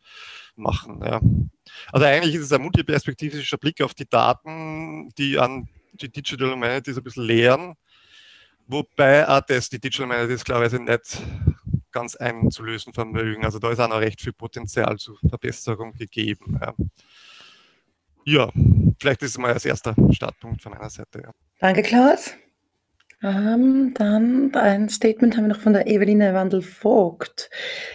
[0.57, 1.01] machen.
[1.03, 1.21] Ja.
[1.91, 6.97] Also eigentlich ist es ein multiperspektivischer Blick auf die Daten, die an die Digital Humanities
[6.97, 7.75] ein bisschen lehren,
[8.67, 11.21] wobei auch das die Digital Humanities klarerweise nicht
[11.91, 13.45] ganz einzulösen vermögen.
[13.45, 16.59] Also da ist auch noch recht viel Potenzial zur Verbesserung gegeben.
[16.61, 16.73] Ja,
[18.25, 18.51] ja
[18.99, 21.21] vielleicht ist es mal als erster Startpunkt von meiner Seite.
[21.23, 21.31] Ja.
[21.59, 22.31] Danke, Klaus.
[23.23, 27.51] Ähm, dann ein Statement haben wir noch von der Eveline Wandel-Vogt.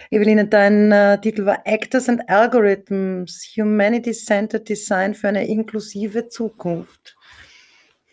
[0.09, 7.17] Eveline, dein äh, Titel war Actors and Algorithms, Humanity-Centered Design für eine inklusive Zukunft.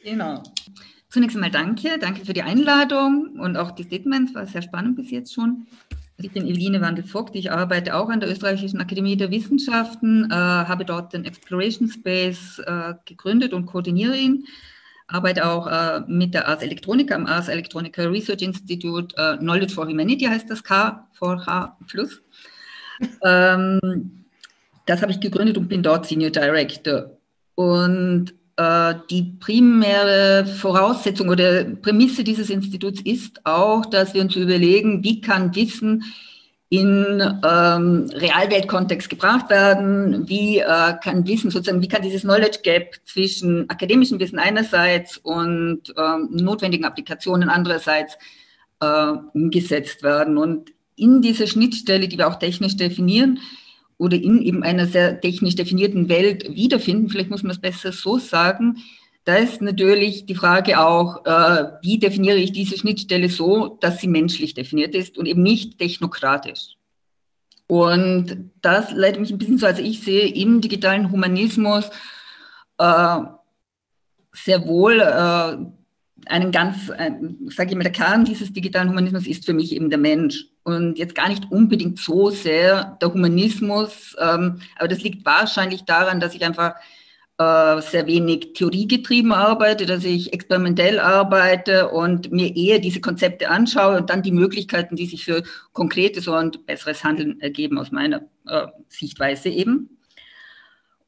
[0.02, 0.42] Genau.
[1.08, 5.12] Zunächst einmal danke, danke für die Einladung und auch die Statements, war sehr spannend bis
[5.12, 5.68] jetzt schon.
[6.18, 10.84] Ich bin Eveline Wandel-Vogt, ich arbeite auch an der Österreichischen Akademie der Wissenschaften, äh, habe
[10.84, 14.46] dort den Exploration Space äh, gegründet und koordiniere ihn.
[15.06, 19.14] Arbeite auch äh, mit der Ars Electronica, am Ars Electronica Research Institute.
[19.16, 22.22] Äh, Knowledge for Humanity heißt das K vor H plus.
[23.24, 24.24] ähm,
[24.86, 27.10] das habe ich gegründet und bin dort Senior Director.
[27.54, 35.02] Und äh, die primäre Voraussetzung oder Prämisse dieses Instituts ist auch, dass wir uns überlegen,
[35.02, 36.04] wie kann Wissen
[36.74, 42.96] in ähm, Realweltkontext gebracht werden, wie äh, kann Wissen sozusagen, wie kann dieses Knowledge Gap
[43.04, 48.18] zwischen akademischem Wissen einerseits und ähm, notwendigen Applikationen andererseits
[48.80, 50.36] äh, umgesetzt werden.
[50.36, 53.38] Und in dieser Schnittstelle, die wir auch technisch definieren,
[53.96, 58.18] oder in eben einer sehr technisch definierten Welt wiederfinden, vielleicht muss man es besser so
[58.18, 58.78] sagen,
[59.24, 64.08] da ist natürlich die Frage auch, äh, wie definiere ich diese Schnittstelle so, dass sie
[64.08, 66.76] menschlich definiert ist und eben nicht technokratisch.
[67.66, 71.88] Und das leitet mich ein bisschen so, also ich sehe im digitalen Humanismus
[72.78, 73.20] äh,
[74.32, 75.56] sehr wohl äh,
[76.26, 79.98] einen ganz, sage ich mal, der Kern dieses digitalen Humanismus ist für mich eben der
[79.98, 85.84] Mensch und jetzt gar nicht unbedingt so sehr der Humanismus, ähm, aber das liegt wahrscheinlich
[85.84, 86.74] daran, dass ich einfach
[87.38, 93.96] äh, sehr wenig theoriegetrieben arbeite, dass ich experimentell arbeite und mir eher diese Konzepte anschaue
[93.96, 95.42] und dann die Möglichkeiten, die sich für
[95.72, 99.94] konkretes und besseres Handeln ergeben aus meiner äh, Sichtweise eben.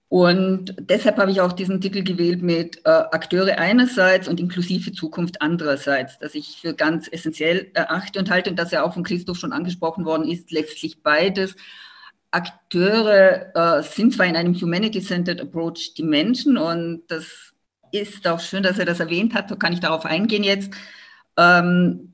[0.08, 5.42] Und deshalb habe ich auch diesen Titel gewählt mit äh, Akteure einerseits und inklusive Zukunft
[5.42, 9.38] andererseits, dass ich für ganz essentiell erachte und halte und dass ja auch von Christoph
[9.38, 11.56] schon angesprochen worden ist, letztlich beides.
[12.36, 17.54] Akteure äh, sind zwar in einem Humanity-Centered Approach die Menschen und das
[17.92, 20.70] ist auch schön, dass er das erwähnt hat, so kann ich darauf eingehen jetzt.
[21.38, 22.12] Ähm,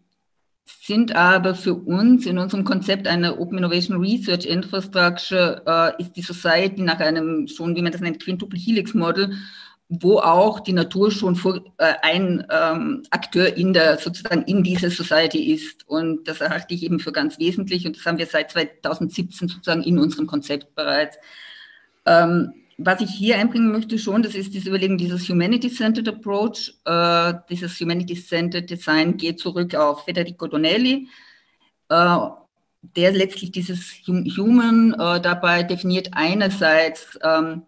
[0.64, 6.22] sind aber für uns in unserem Konzept einer Open Innovation Research Infrastructure äh, ist die
[6.22, 9.34] Society nach einem schon, wie man das nennt, Quintuple Helix Model,
[10.00, 14.90] wo auch die Natur schon vor, äh, ein ähm, Akteur in der sozusagen in dieser
[14.90, 15.86] Society ist.
[15.86, 19.82] Und das erachte ich eben für ganz wesentlich und das haben wir seit 2017 sozusagen
[19.82, 21.18] in unserem Konzept bereits.
[22.06, 26.74] Ähm, was ich hier einbringen möchte schon, das ist das Überlegen dieses Humanity-Centered Approach.
[26.86, 31.08] Äh, dieses Humanity-Centered Design geht zurück auf Federico Donelli,
[31.90, 32.18] äh,
[32.96, 37.62] der letztlich dieses Human äh, dabei definiert einerseits ähm,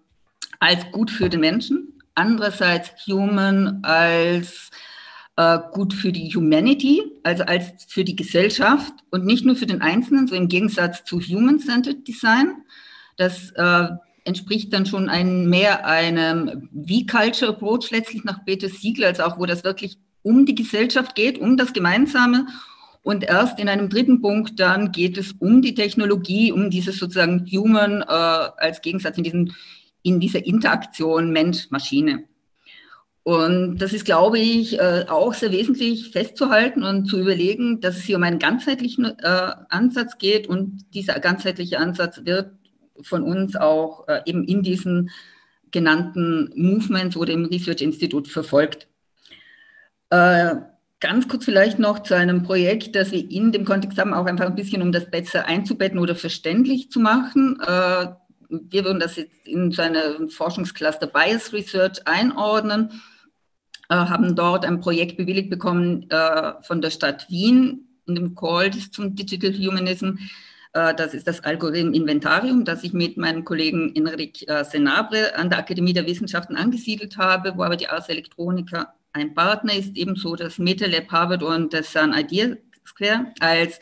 [0.59, 4.71] als gut für den Menschen, andererseits Human als
[5.37, 9.83] äh, gut für die Humanity, also als für die Gesellschaft und nicht nur für den
[9.83, 12.57] Einzelnen, so im Gegensatz zu Human-Centered Design.
[13.17, 13.89] Das äh,
[14.25, 19.47] entspricht dann schon ein, mehr einem V-Culture Approach letztlich nach Peter Siegel, als auch wo
[19.47, 22.47] das wirklich um die Gesellschaft geht, um das Gemeinsame.
[23.03, 27.47] Und erst in einem dritten Punkt dann geht es um die Technologie, um dieses sozusagen
[27.53, 29.55] Human äh, als Gegensatz in, diesen,
[30.05, 32.25] in dieser Interaktion Mensch-Maschine.
[33.25, 38.03] Und das ist, glaube ich, äh, auch sehr wesentlich festzuhalten und zu überlegen, dass es
[38.03, 40.47] hier um einen ganzheitlichen äh, Ansatz geht.
[40.47, 42.53] Und dieser ganzheitliche Ansatz wird
[43.01, 45.11] von uns auch äh, eben in diesen
[45.71, 48.87] genannten Movements oder im Research Institut verfolgt.
[51.01, 54.47] Ganz kurz vielleicht noch zu einem Projekt, das wir in dem Kontext haben, auch einfach
[54.47, 57.59] ein bisschen, um das besser einzubetten oder verständlich zu machen.
[58.49, 63.03] Wir würden das jetzt in so eine Forschungscluster Bias Research einordnen,
[63.89, 68.71] äh, haben dort ein Projekt bewilligt bekommen äh, von der Stadt Wien in dem Call
[68.73, 70.19] zum Digital Humanism,
[70.75, 75.49] äh, das ist das Algorithm Inventarium, das ich mit meinem Kollegen Enric äh, Senabre an
[75.49, 80.35] der Akademie der Wissenschaften angesiedelt habe, wo aber die Ars Electronica ein Partner ist, ebenso
[80.35, 83.81] das MetaLab Harvard und das Sun Idea Square als,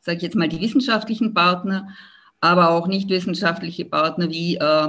[0.00, 1.88] sage ich jetzt mal, die wissenschaftlichen Partner,
[2.40, 4.88] aber auch nicht wissenschaftliche Partner wie äh,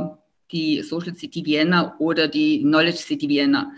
[0.52, 3.72] die Social City Vienna oder die Knowledge City Vienna.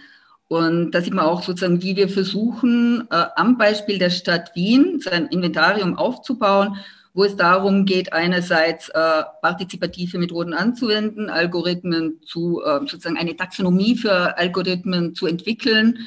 [0.47, 4.99] Und da sieht man auch sozusagen, wie wir versuchen, äh, am Beispiel der Stadt Wien
[4.99, 6.75] so ein Inventarium aufzubauen,
[7.13, 13.95] wo es darum geht, einerseits äh, partizipative Methoden anzuwenden, Algorithmen zu, äh, sozusagen eine Taxonomie
[13.95, 15.99] für Algorithmen zu entwickeln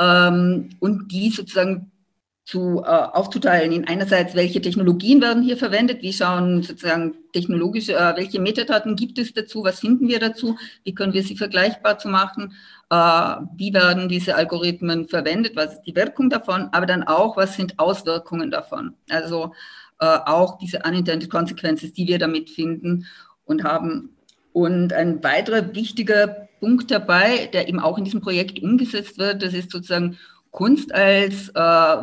[0.00, 1.90] ähm, und die sozusagen
[2.46, 8.16] zu, äh, aufzuteilen in einerseits, welche Technologien werden hier verwendet, wie schauen sozusagen technologische, äh,
[8.16, 12.08] welche Metadaten gibt es dazu, was finden wir dazu, wie können wir sie vergleichbar zu
[12.08, 12.54] machen,
[12.88, 12.96] äh,
[13.56, 17.80] wie werden diese Algorithmen verwendet, was ist die Wirkung davon, aber dann auch, was sind
[17.80, 18.94] Auswirkungen davon.
[19.10, 19.52] Also
[19.98, 23.06] äh, auch diese unintended consequences, die wir damit finden
[23.44, 24.10] und haben.
[24.52, 29.52] Und ein weiterer wichtiger Punkt dabei, der eben auch in diesem Projekt umgesetzt wird, das
[29.52, 30.16] ist sozusagen
[30.56, 31.96] Kunst als äh,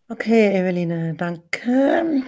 [0.08, 2.24] Okay, Eveline, danke.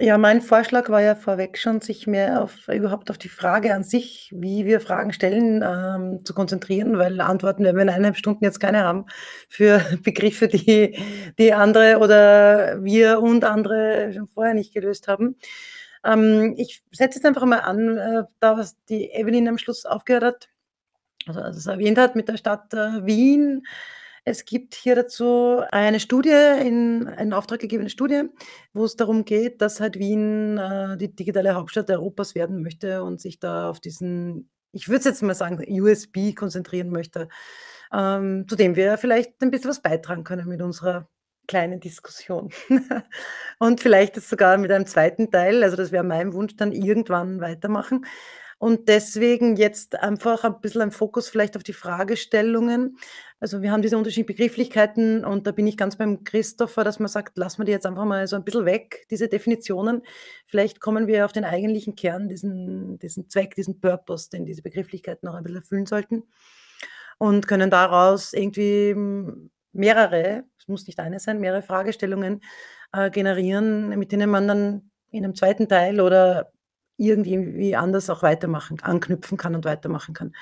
[0.00, 3.84] Ja, mein Vorschlag war ja vorweg schon, sich mehr auf überhaupt auf die Frage an
[3.84, 8.42] sich, wie wir Fragen stellen, ähm, zu konzentrieren, weil Antworten werden wir in eineinhalb Stunden
[8.42, 9.04] jetzt keine haben
[9.48, 10.98] für Begriffe, die
[11.38, 15.36] die andere oder wir und andere schon vorher nicht gelöst haben.
[16.04, 20.24] Ähm, ich setze jetzt einfach mal an, äh, da was die Evelyn am Schluss aufgehört
[20.24, 20.48] hat,
[21.26, 23.62] also als es erwähnt hat mit der Stadt äh, Wien.
[24.24, 26.30] Es gibt hier dazu eine Studie,
[26.60, 28.22] in, eine auftraggegebene Studie,
[28.72, 33.20] wo es darum geht, dass halt Wien äh, die digitale Hauptstadt Europas werden möchte und
[33.20, 37.28] sich da auf diesen, ich würde jetzt mal sagen, USB konzentrieren möchte,
[37.92, 41.08] ähm, zu dem wir vielleicht ein bisschen was beitragen können mit unserer
[41.48, 42.50] kleinen Diskussion.
[43.58, 47.40] und vielleicht ist sogar mit einem zweiten Teil, also das wäre mein Wunsch, dann irgendwann
[47.40, 48.06] weitermachen.
[48.62, 52.96] Und deswegen jetzt einfach ein bisschen ein Fokus vielleicht auf die Fragestellungen.
[53.40, 57.08] Also wir haben diese unterschiedlichen Begrifflichkeiten und da bin ich ganz beim Christopher, dass man
[57.08, 60.02] sagt, lassen wir die jetzt einfach mal so ein bisschen weg, diese Definitionen.
[60.46, 65.28] Vielleicht kommen wir auf den eigentlichen Kern, diesen, diesen Zweck, diesen Purpose, den diese Begrifflichkeiten
[65.28, 66.22] auch ein bisschen erfüllen sollten.
[67.18, 68.94] Und können daraus irgendwie
[69.72, 72.42] mehrere, es muss nicht eine sein, mehrere Fragestellungen
[72.92, 76.51] äh, generieren, mit denen man dann in einem zweiten Teil oder
[76.96, 80.32] irgendwie anders auch weitermachen, anknüpfen kann und weitermachen kann.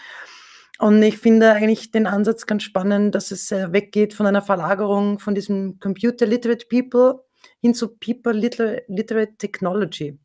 [0.79, 5.19] Und ich finde eigentlich den Ansatz ganz spannend, dass es äh, weggeht von einer Verlagerung
[5.19, 7.23] von diesem Computer Literate People
[7.61, 10.19] hin zu People Literate Technology.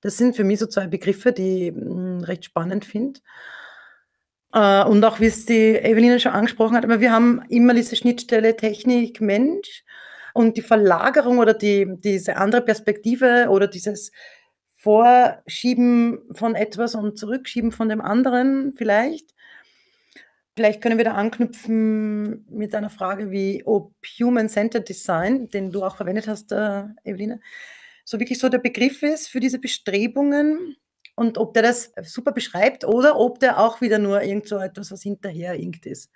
[0.00, 3.20] Das sind für mich so zwei Begriffe, die ich hm, recht spannend finde.
[4.52, 7.94] Äh, und auch wie es die Evelina schon angesprochen hat, aber wir haben immer diese
[7.94, 9.84] Schnittstelle Technik, Mensch
[10.32, 14.10] und die Verlagerung oder die, diese andere Perspektive oder dieses
[14.84, 19.34] Vorschieben von etwas und Zurückschieben von dem anderen vielleicht.
[20.54, 25.96] Vielleicht können wir da anknüpfen mit einer Frage wie, ob Human-Centered Design, den du auch
[25.96, 27.40] verwendet hast, äh, Eveline,
[28.04, 30.76] so wirklich so der Begriff ist für diese Bestrebungen
[31.16, 34.92] und ob der das super beschreibt oder ob der auch wieder nur irgend so etwas,
[34.92, 36.10] was hinterher irgend ist.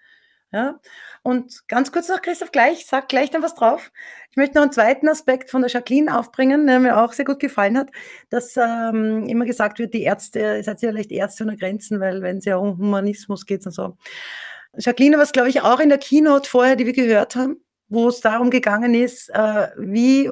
[0.50, 0.80] Ja?
[1.22, 3.92] Und ganz kurz noch, Christoph, gleich, sag gleich dann was drauf.
[4.30, 7.38] Ich möchte noch einen zweiten Aspekt von der Jacqueline aufbringen, der mir auch sehr gut
[7.40, 7.90] gefallen hat,
[8.30, 12.22] dass ähm, immer gesagt wird, die Ärzte, ihr seid ja leicht Ärzte ohne Grenzen, weil
[12.22, 13.96] wenn es ja um Humanismus geht und so.
[14.76, 18.20] Jacqueline, was glaube ich auch in der Keynote vorher, die wir gehört haben, wo es
[18.20, 20.30] darum gegangen ist, äh, wie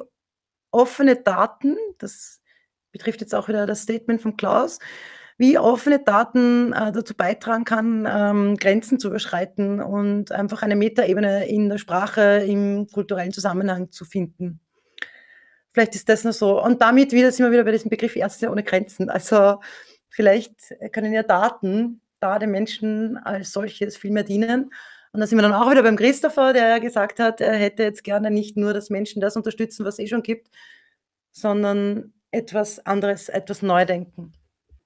[0.71, 2.41] offene Daten, das
[2.91, 4.79] betrifft jetzt auch wieder das Statement von Klaus,
[5.37, 11.47] wie offene Daten äh, dazu beitragen kann, ähm, Grenzen zu überschreiten und einfach eine Metaebene
[11.47, 14.59] in der Sprache, im kulturellen Zusammenhang zu finden.
[15.73, 16.61] Vielleicht ist das nur so.
[16.61, 19.11] Und damit wieder sind wir wieder bei diesem Begriff Ärzte ohne Grenzen.
[19.11, 19.59] Also
[20.09, 20.55] vielleicht
[20.91, 24.71] können ja Daten da den Menschen als solches viel mehr dienen.
[25.11, 28.03] Und da sind wir dann auch wieder beim Christopher, der gesagt hat, er hätte jetzt
[28.03, 30.49] gerne nicht nur, dass Menschen das unterstützen, was es eh schon gibt,
[31.31, 34.33] sondern etwas anderes, etwas neu denken.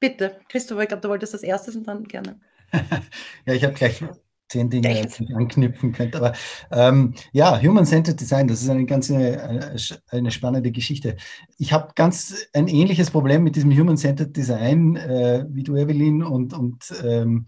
[0.02, 2.40] Bitte, Christopher, ich glaube, du wolltest das erstes und dann gerne.
[3.46, 4.04] ja, ich habe gleich
[4.50, 6.18] zehn Dinge, die ich anknüpfen könnte.
[6.18, 6.34] Aber
[6.72, 9.76] ähm, ja, Human-Centered Design, das ist eine ganz eine,
[10.10, 11.18] eine spannende Geschichte.
[11.60, 16.54] Ich habe ganz ein ähnliches Problem mit diesem Human-Centered Design äh, wie du, Evelyn, und,
[16.54, 17.46] und ähm,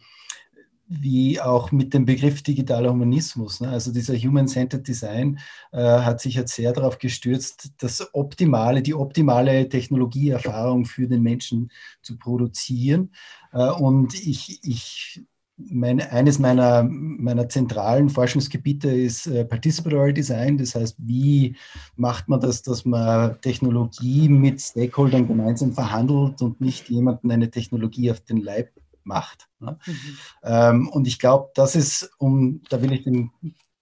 [0.87, 3.61] wie auch mit dem Begriff digitaler Humanismus.
[3.61, 3.69] Ne?
[3.69, 5.39] Also dieser Human-Centered Design
[5.71, 11.71] äh, hat sich jetzt sehr darauf gestürzt, das optimale, die optimale Technologieerfahrung für den Menschen
[12.01, 13.11] zu produzieren.
[13.53, 15.23] Äh, und ich, ich
[15.57, 20.57] meine, eines meiner, meiner zentralen Forschungsgebiete ist äh, Participatory Design.
[20.57, 21.55] Das heißt, wie
[21.95, 28.11] macht man das, dass man Technologie mit Stakeholdern gemeinsam verhandelt und nicht jemanden eine Technologie
[28.11, 28.71] auf den Leib
[29.05, 29.47] macht.
[29.59, 29.77] Ne?
[29.85, 30.17] Mhm.
[30.43, 33.31] Ähm, und ich glaube, das ist, um, da will ich den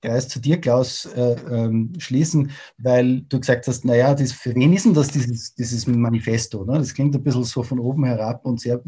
[0.02, 4.74] Kreis zu dir, Klaus, äh, ähm, schließen, weil du gesagt hast, naja, das, für wen
[4.74, 6.66] ist denn das, dieses, dieses Manifesto?
[6.66, 6.80] Ne?
[6.80, 8.82] Das klingt ein bisschen so von oben herab und sehr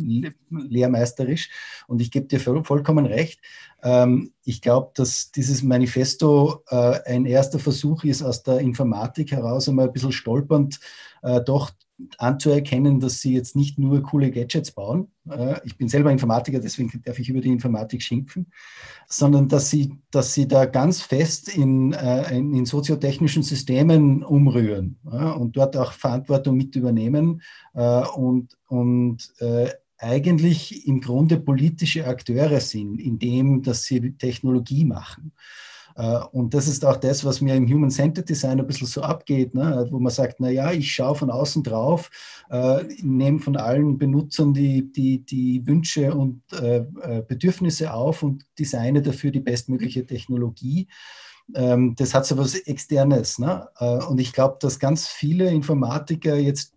[0.50, 1.50] lehrmeisterisch.
[1.88, 3.40] Und ich gebe dir vollkommen recht.
[3.84, 9.70] Ähm, ich glaube, dass dieses Manifesto äh, ein erster Versuch ist, aus der Informatik heraus
[9.70, 10.80] einmal ein bisschen stolpernd
[11.22, 11.72] äh, doch
[12.18, 15.08] anzuerkennen, dass sie jetzt nicht nur coole Gadgets bauen.
[15.30, 18.48] Äh, ich bin selber Informatiker, deswegen darf ich über die Informatik schimpfen,
[19.08, 24.98] sondern dass sie, dass sie da ganz fest in, äh, in, in soziotechnischen Systemen umrühren
[25.04, 27.42] und dort auch Verantwortung mit übernehmen
[27.74, 29.34] äh, und, und
[29.98, 35.32] eigentlich im Grunde politische Akteure sind, indem dass sie Technologie machen.
[35.96, 39.54] Äh, und das ist auch das, was mir im Human-Centered Design ein bisschen so abgeht,
[39.54, 39.88] ne?
[39.90, 42.10] wo man sagt, naja, ich schaue von außen drauf,
[42.50, 48.46] äh, nehme von allen Benutzern die, die, die Wünsche und äh, äh, Bedürfnisse auf und
[48.58, 50.88] designe dafür die bestmögliche Technologie.
[51.56, 53.40] Ähm, das hat so was Externes.
[53.40, 53.68] Ne?
[53.80, 56.74] Äh, und ich glaube, dass ganz viele Informatiker jetzt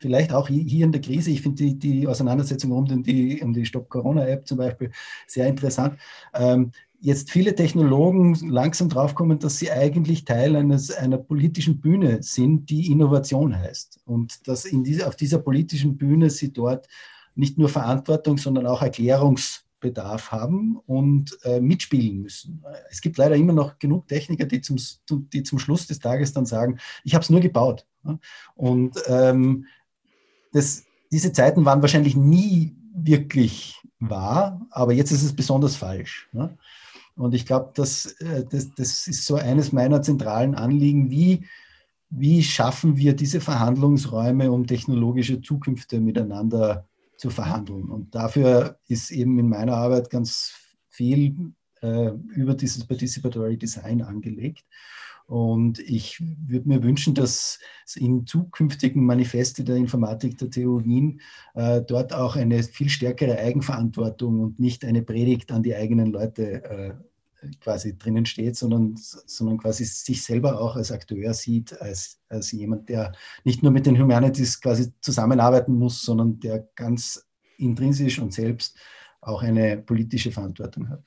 [0.00, 3.66] vielleicht auch hier in der Krise, ich finde die, die Auseinandersetzung um die, um die
[3.66, 4.90] Stop-Corona-App zum Beispiel
[5.26, 5.98] sehr interessant,
[6.34, 12.68] ähm, jetzt viele Technologen langsam draufkommen, dass sie eigentlich Teil eines, einer politischen Bühne sind,
[12.68, 14.00] die Innovation heißt.
[14.04, 16.86] Und dass in dieser, auf dieser politischen Bühne sie dort
[17.34, 22.62] nicht nur Verantwortung, sondern auch Erklärungsbedarf haben und äh, mitspielen müssen.
[22.90, 24.76] Es gibt leider immer noch genug Techniker, die zum,
[25.32, 27.86] die zum Schluss des Tages dann sagen, ich habe es nur gebaut.
[28.56, 29.66] Und ähm,
[30.52, 36.28] das, diese Zeiten waren wahrscheinlich nie wirklich wahr, aber jetzt ist es besonders falsch.
[36.32, 36.56] Ne?
[37.20, 41.10] Und ich glaube, das, äh, das, das ist so eines meiner zentralen Anliegen.
[41.10, 41.46] Wie,
[42.08, 47.84] wie schaffen wir diese Verhandlungsräume, um technologische Zukünfte miteinander zu verhandeln?
[47.84, 50.54] Und dafür ist eben in meiner Arbeit ganz
[50.88, 51.52] viel
[51.82, 54.64] äh, über dieses Participatory Design angelegt.
[55.26, 57.60] Und ich würde mir wünschen, dass
[57.94, 61.20] in zukünftigen Manifeste der Informatik der TU Wien
[61.54, 66.64] äh, dort auch eine viel stärkere Eigenverantwortung und nicht eine Predigt an die eigenen Leute
[66.64, 66.94] äh,
[67.60, 72.88] quasi drinnen steht, sondern, sondern quasi sich selber auch als Akteur sieht, als, als jemand,
[72.88, 73.12] der
[73.44, 77.26] nicht nur mit den Humanities quasi zusammenarbeiten muss, sondern der ganz
[77.56, 78.76] intrinsisch und selbst
[79.20, 81.02] auch eine politische Verantwortung hat.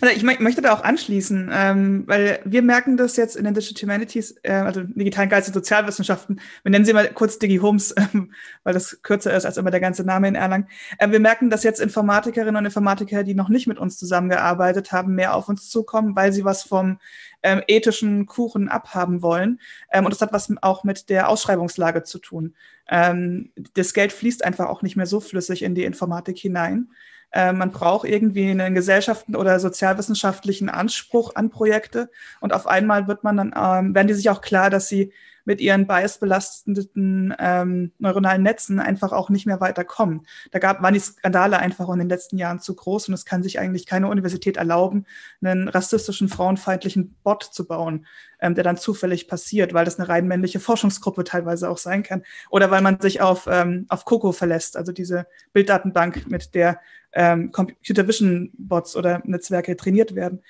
[0.00, 3.82] Also ich möchte da auch anschließen, ähm, weil wir merken das jetzt in den Digital
[3.82, 6.40] Humanities, äh, also digitalen Geist und Sozialwissenschaften.
[6.62, 8.32] Wir nennen sie mal kurz DigiHomes, ähm,
[8.64, 10.68] weil das kürzer ist als immer der ganze Name in Erlangen.
[10.98, 15.14] Äh, wir merken, dass jetzt Informatikerinnen und Informatiker, die noch nicht mit uns zusammengearbeitet haben,
[15.14, 16.98] mehr auf uns zukommen, weil sie was vom
[17.42, 19.60] ähm, ethischen Kuchen abhaben wollen.
[19.92, 22.54] Ähm, und das hat was auch mit der Ausschreibungslage zu tun.
[22.88, 26.90] Ähm, das Geld fließt einfach auch nicht mehr so flüssig in die Informatik hinein.
[27.32, 32.10] Äh, man braucht irgendwie einen Gesellschaften- oder sozialwissenschaftlichen Anspruch an Projekte.
[32.40, 35.12] Und auf einmal wird man dann, ähm, werden die sich auch klar, dass sie
[35.44, 40.26] mit ihren biasbelasteten ähm, neuronalen Netzen einfach auch nicht mehr weiterkommen.
[40.50, 43.42] Da gab, waren die Skandale einfach in den letzten Jahren zu groß und es kann
[43.42, 45.06] sich eigentlich keine Universität erlauben,
[45.42, 48.06] einen rassistischen, frauenfeindlichen Bot zu bauen,
[48.40, 52.22] ähm, der dann zufällig passiert, weil das eine rein männliche Forschungsgruppe teilweise auch sein kann.
[52.50, 56.80] Oder weil man sich auf, ähm, auf Coco verlässt, also diese Bilddatenbank, mit der
[57.12, 60.42] ähm, Computer Vision Bots oder Netzwerke trainiert werden.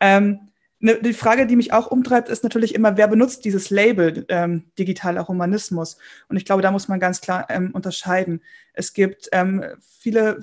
[0.00, 0.48] Ähm,
[0.80, 5.26] die Frage, die mich auch umtreibt, ist natürlich immer, wer benutzt dieses Label ähm, digitaler
[5.26, 5.98] Humanismus?
[6.28, 8.42] Und ich glaube, da muss man ganz klar ähm, unterscheiden.
[8.74, 10.40] Es gibt ähm, viele,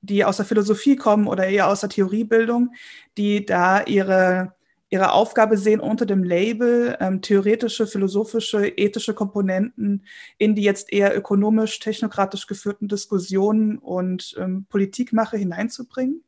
[0.00, 2.74] die aus der Philosophie kommen oder eher aus der Theoriebildung,
[3.16, 4.54] die da ihre,
[4.90, 10.04] ihre Aufgabe sehen unter dem Label ähm, theoretische, philosophische, ethische Komponenten
[10.38, 16.24] in die jetzt eher ökonomisch, technokratisch geführten Diskussionen und ähm, Politikmache hineinzubringen.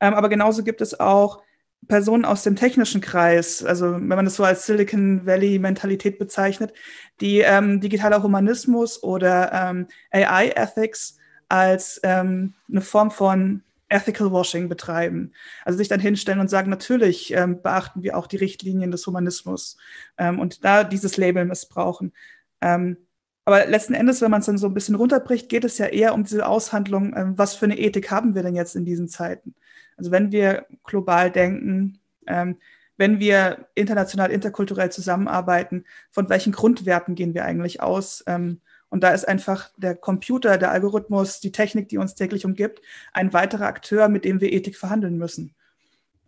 [0.00, 1.42] Ähm, aber genauso gibt es auch
[1.86, 6.72] Personen aus dem technischen Kreis, also wenn man das so als Silicon Valley-Mentalität bezeichnet,
[7.20, 11.16] die ähm, digitaler Humanismus oder ähm, AI-Ethics
[11.48, 15.32] als ähm, eine Form von Ethical Washing betreiben.
[15.64, 19.78] Also sich dann hinstellen und sagen, natürlich ähm, beachten wir auch die Richtlinien des Humanismus
[20.18, 22.12] ähm, und da dieses Label missbrauchen.
[22.60, 22.98] Ähm,
[23.48, 26.14] aber letzten Endes, wenn man es dann so ein bisschen runterbricht, geht es ja eher
[26.14, 29.54] um diese Aushandlung, was für eine Ethik haben wir denn jetzt in diesen Zeiten?
[29.96, 32.58] Also wenn wir global denken, ähm,
[32.96, 38.22] wenn wir international, interkulturell zusammenarbeiten, von welchen Grundwerten gehen wir eigentlich aus?
[38.26, 42.80] Ähm, Und da ist einfach der Computer, der Algorithmus, die Technik, die uns täglich umgibt,
[43.12, 45.54] ein weiterer Akteur, mit dem wir Ethik verhandeln müssen.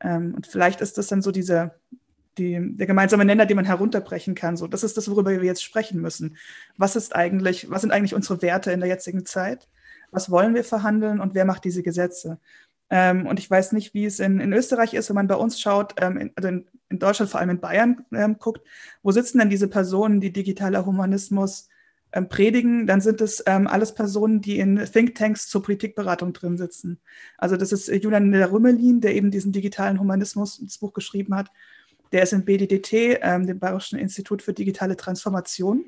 [0.00, 1.72] Ähm, und vielleicht ist das dann so diese,
[2.38, 4.56] die, der gemeinsame Nenner, den man herunterbrechen kann.
[4.56, 6.36] So, das ist das, worüber wir jetzt sprechen müssen.
[6.76, 9.68] Was ist eigentlich, was sind eigentlich unsere Werte in der jetzigen Zeit?
[10.10, 12.38] Was wollen wir verhandeln und wer macht diese Gesetze?
[12.90, 15.60] Ähm, und ich weiß nicht, wie es in, in Österreich ist, wenn man bei uns
[15.60, 18.66] schaut, ähm, in, also in, in, Deutschland, vor allem in Bayern ähm, guckt,
[19.02, 21.68] wo sitzen denn diese Personen, die digitaler Humanismus
[22.12, 22.88] ähm, predigen?
[22.88, 26.98] Dann sind es ähm, alles Personen, die in Thinktanks zur Politikberatung drin sitzen.
[27.38, 31.52] Also das ist Julian der Rümmelin, der eben diesen digitalen Humanismus, das Buch geschrieben hat.
[32.12, 35.84] Der ist im BDDT, ähm, dem Bayerischen Institut für digitale Transformation.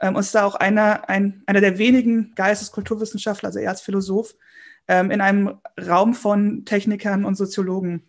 [0.00, 4.34] und ist da auch einer, ein, einer der wenigen Geisteskulturwissenschaftler, also er als Philosoph,
[4.88, 8.02] ähm, in einem Raum von Technikern und Soziologen.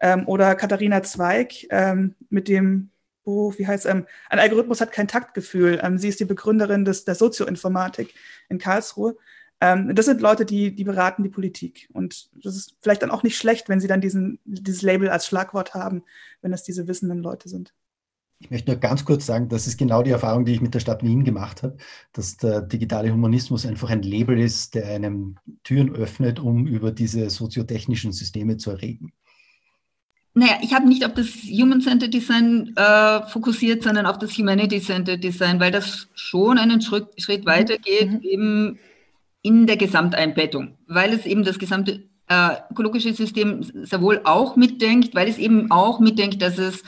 [0.00, 2.90] Ähm, oder Katharina Zweig ähm, mit dem
[3.24, 5.80] Buch, wie heißt es, ähm, ein Algorithmus hat kein Taktgefühl.
[5.82, 8.14] Ähm, sie ist die Begründerin des, der Sozioinformatik
[8.48, 9.16] in Karlsruhe.
[9.60, 11.88] Ähm, das sind Leute, die, die beraten die Politik.
[11.92, 15.26] Und das ist vielleicht dann auch nicht schlecht, wenn sie dann diesen, dieses Label als
[15.26, 16.02] Schlagwort haben,
[16.40, 17.74] wenn es diese wissenden Leute sind.
[18.42, 20.80] Ich möchte nur ganz kurz sagen, das ist genau die Erfahrung, die ich mit der
[20.80, 21.76] Stadt Wien gemacht habe,
[22.14, 27.28] dass der digitale Humanismus einfach ein Label ist, der einem Türen öffnet, um über diese
[27.28, 29.12] soziotechnischen Systeme zu reden.
[30.32, 35.60] Naja, ich habe nicht auf das Human-Centered Design äh, fokussiert, sondern auf das Humanity-Centered Design,
[35.60, 38.22] weil das schon einen Schritt, Schritt weitergeht, mhm.
[38.22, 38.78] eben
[39.42, 45.14] in der Gesamteinbettung, weil es eben das gesamte äh, ökologische System sehr wohl auch mitdenkt,
[45.14, 46.82] weil es eben auch mitdenkt, dass es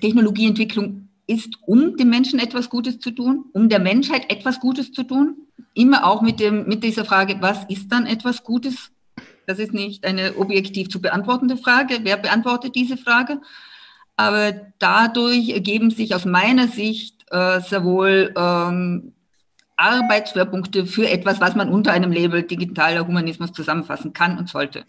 [0.00, 5.02] Technologieentwicklung ist, um dem Menschen etwas Gutes zu tun, um der Menschheit etwas Gutes zu
[5.02, 5.36] tun.
[5.74, 8.90] Immer auch mit, dem, mit dieser Frage, was ist dann etwas Gutes?
[9.46, 12.00] Das ist nicht eine objektiv zu beantwortende Frage.
[12.02, 13.40] Wer beantwortet diese Frage?
[14.16, 19.12] Aber dadurch ergeben sich aus meiner Sicht äh, sehr wohl ähm,
[19.78, 24.84] Arbeitsschwerpunkte für etwas, was man unter einem Label digitaler Humanismus zusammenfassen kann und sollte.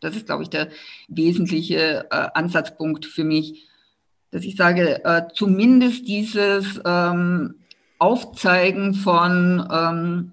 [0.00, 0.68] Das ist, glaube ich, der
[1.08, 3.68] wesentliche äh, Ansatzpunkt für mich
[4.30, 7.54] dass ich sage, äh, zumindest dieses ähm,
[7.98, 10.32] Aufzeigen von, ähm,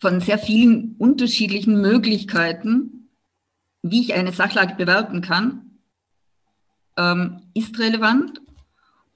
[0.00, 3.08] von sehr vielen unterschiedlichen Möglichkeiten,
[3.82, 5.78] wie ich eine Sachlage bewerten kann,
[6.96, 8.39] ähm, ist relevant.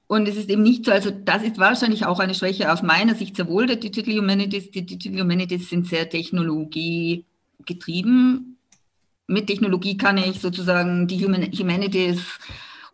[0.07, 3.15] Und es ist eben nicht so, also das ist wahrscheinlich auch eine Schwäche aus meiner
[3.15, 4.71] Sicht sehr wohl der Digital Humanities.
[4.71, 8.59] Die Digital Humanities sind sehr technologiegetrieben.
[9.27, 12.21] Mit Technologie kann ich sozusagen die Humanities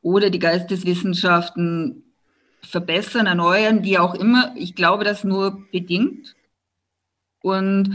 [0.02, 2.04] oder die Geisteswissenschaften
[2.62, 4.54] verbessern, erneuern, wie auch immer.
[4.56, 6.36] Ich glaube das nur bedingt.
[7.42, 7.92] Und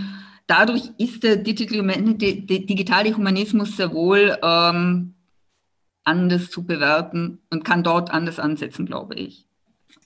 [0.47, 5.14] dadurch ist der digitale Humanismus sehr wohl ähm,
[6.06, 9.45] anders zu bewerten und kann dort anders ansetzen, glaube ich.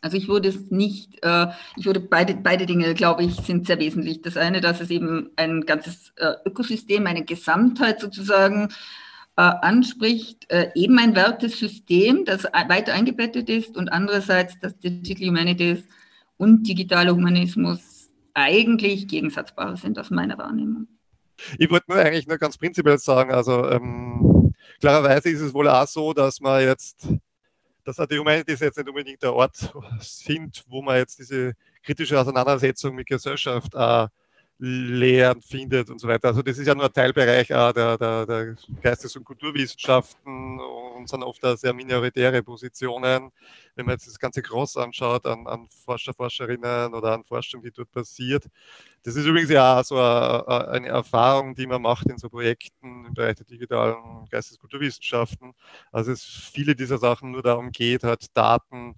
[0.02, 3.80] Also ich würde es nicht, äh, ich würde beide, beide Dinge, glaube ich, sind sehr
[3.80, 4.22] wesentlich.
[4.22, 8.70] Das eine, dass es eben ein ganzes äh, Ökosystem, eine Gesamtheit sozusagen
[9.36, 15.84] äh, anspricht, äh, eben ein Wertesystem, das weiter eingebettet ist und andererseits, dass Digital Humanities
[16.38, 20.88] und digitaler Humanismus eigentlich gegensatzbar sind aus meiner Wahrnehmung.
[21.58, 24.39] Ich wollte nur eigentlich nur ganz prinzipiell sagen, also ähm,
[24.80, 27.08] klarerweise ist es wohl auch so, dass man jetzt,
[27.84, 31.54] dass die Humanities jetzt nicht unbedingt der Ort sind, wo man jetzt diese
[31.84, 34.08] kritische Auseinandersetzung mit Gesellschaft äh,
[34.62, 36.28] Lehren findet und so weiter.
[36.28, 41.08] Also das ist ja nur ein Teilbereich äh, der, der, der Geistes- und Kulturwissenschaften und
[41.08, 43.32] sind oft auch sehr minoritäre Positionen.
[43.76, 47.72] Wenn man jetzt das ganze Groß anschaut an, an Forscher, Forscherinnen oder an Forschung, die
[47.72, 48.48] dort passiert.
[49.04, 53.06] Das ist übrigens ja auch so eine, eine Erfahrung, die man macht in so Projekten
[53.06, 55.54] im Bereich der digitalen Geistes- und Kulturwissenschaften.
[55.94, 58.96] Also es viele dieser Sachen nur darum geht, halt Daten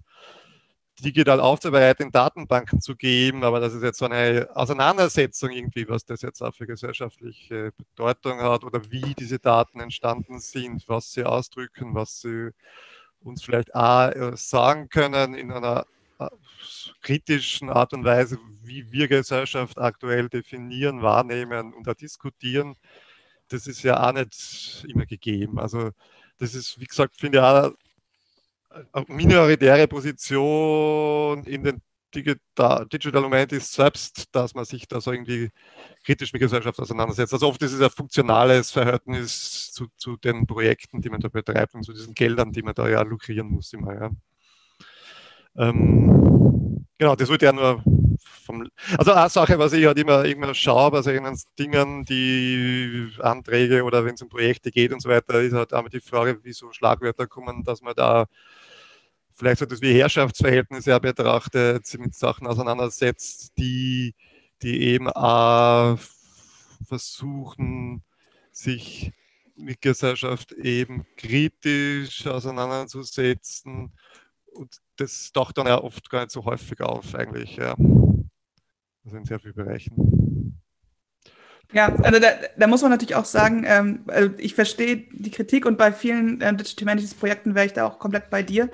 [1.00, 6.04] digital aufzubereiten, in Datenbanken zu geben, aber das ist jetzt so eine Auseinandersetzung irgendwie, was
[6.04, 11.24] das jetzt auch für gesellschaftliche Bedeutung hat oder wie diese Daten entstanden sind, was sie
[11.24, 12.50] ausdrücken, was sie
[13.20, 15.86] uns vielleicht auch äh, sagen können in einer
[16.18, 16.28] äh,
[17.00, 22.76] kritischen Art und Weise, wie wir Gesellschaft aktuell definieren, wahrnehmen und auch diskutieren.
[23.48, 25.58] Das ist ja auch nicht immer gegeben.
[25.58, 25.90] Also
[26.38, 27.72] das ist, wie gesagt, finde ich auch
[29.08, 31.82] minoritäre Position in den
[32.14, 35.50] Digital, Digital Humanities selbst, dass man sich da so irgendwie
[36.04, 37.32] kritisch mit Gesellschaft auseinandersetzt.
[37.32, 41.74] Also oft ist es ein funktionales Verhältnis zu, zu den Projekten, die man da betreibt
[41.74, 43.94] und zu diesen Geldern, die man da ja lukrieren muss immer.
[43.94, 44.10] Ja.
[45.56, 47.82] Ähm, genau, das wollte ja nur
[48.42, 48.68] vom,
[48.98, 54.04] also eine Sache, was ich halt immer, immer schaue bei solchen Dingen, die Anträge oder
[54.04, 56.72] wenn es um Projekte geht und so weiter, ist halt auch die Frage, wie so
[56.72, 58.26] Schlagwörter kommen, dass man da
[59.34, 64.14] vielleicht so etwas wie Herrschaftsverhältnisse betrachtet, sich mit Sachen auseinandersetzt, die,
[64.62, 65.98] die eben auch
[66.86, 68.02] versuchen,
[68.50, 69.12] sich
[69.56, 73.92] mit Gesellschaft eben kritisch auseinanderzusetzen.
[74.52, 77.56] Und das taucht dann ja oft gar nicht so häufig auf, eigentlich.
[77.56, 77.74] Ja.
[79.04, 80.60] Also in sehr vielen Bereichen.
[81.72, 85.64] Ja, also da, da muss man natürlich auch sagen, ähm, also ich verstehe die Kritik
[85.64, 88.70] und bei vielen äh, Digital Humanities Projekten wäre ich da auch komplett bei dir.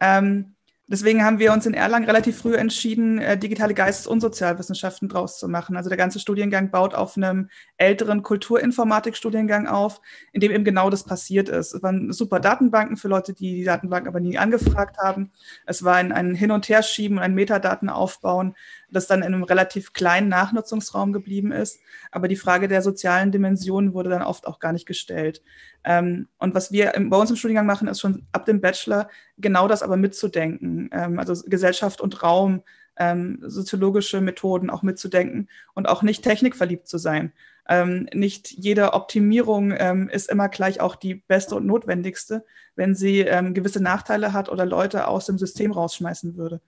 [0.00, 0.56] Ähm,
[0.88, 5.38] Deswegen haben wir uns in Erlangen relativ früh entschieden, äh, digitale Geistes- und Sozialwissenschaften draus
[5.38, 5.76] zu machen.
[5.76, 10.00] Also der ganze Studiengang baut auf einem älteren Kulturinformatik-Studiengang auf,
[10.32, 11.72] in dem eben genau das passiert ist.
[11.72, 15.30] Es waren super Datenbanken für Leute, die die Datenbanken aber nie angefragt haben.
[15.66, 18.56] Es war ein, ein Hin- und Herschieben und ein Metadaten aufbauen,
[18.90, 21.78] das dann in einem relativ kleinen Nachnutzungsraum geblieben ist.
[22.10, 25.42] Aber die Frage der sozialen Dimension wurde dann oft auch gar nicht gestellt.
[25.84, 29.08] Ähm, und was wir im, bei uns im Studiengang machen, ist schon ab dem Bachelor
[29.38, 30.90] genau das aber mitzudenken.
[30.92, 32.62] Ähm, also Gesellschaft und Raum,
[32.96, 37.32] ähm, soziologische Methoden auch mitzudenken und auch nicht technikverliebt zu sein.
[37.68, 43.20] Ähm, nicht jede Optimierung ähm, ist immer gleich auch die beste und notwendigste, wenn sie
[43.20, 46.60] ähm, gewisse Nachteile hat oder Leute aus dem System rausschmeißen würde.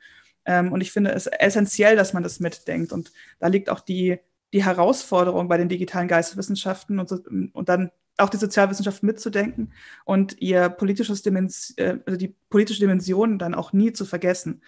[0.46, 2.92] und ich finde es essentiell, dass man das mitdenkt.
[2.92, 4.18] Und da liegt auch die,
[4.52, 7.18] die Herausforderung bei den digitalen Geisteswissenschaften und, so,
[7.54, 9.72] und dann auch die Sozialwissenschaften mitzudenken
[10.04, 14.62] und ihr politisches Dimens äh, also die politische Dimension dann auch nie zu vergessen.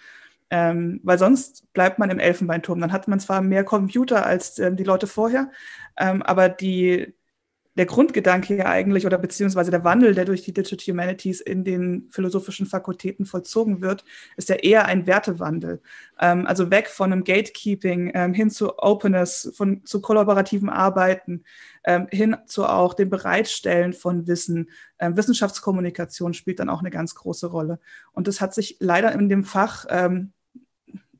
[0.49, 2.79] Ähm, weil sonst bleibt man im Elfenbeinturm.
[2.79, 5.51] Dann hat man zwar mehr Computer als ähm, die Leute vorher,
[5.97, 7.13] ähm, aber die,
[7.77, 12.07] der Grundgedanke ja eigentlich oder beziehungsweise der Wandel, der durch die Digital Humanities in den
[12.09, 14.03] philosophischen Fakultäten vollzogen wird,
[14.35, 15.81] ist ja eher ein Wertewandel.
[16.19, 21.43] Ähm, also weg von einem Gatekeeping ähm, hin zu Openness, von, zu kollaborativem Arbeiten,
[21.83, 24.71] ähm, hin zu auch dem Bereitstellen von Wissen.
[24.97, 27.79] Ähm, Wissenschaftskommunikation spielt dann auch eine ganz große Rolle.
[28.11, 30.33] Und das hat sich leider in dem Fach ähm,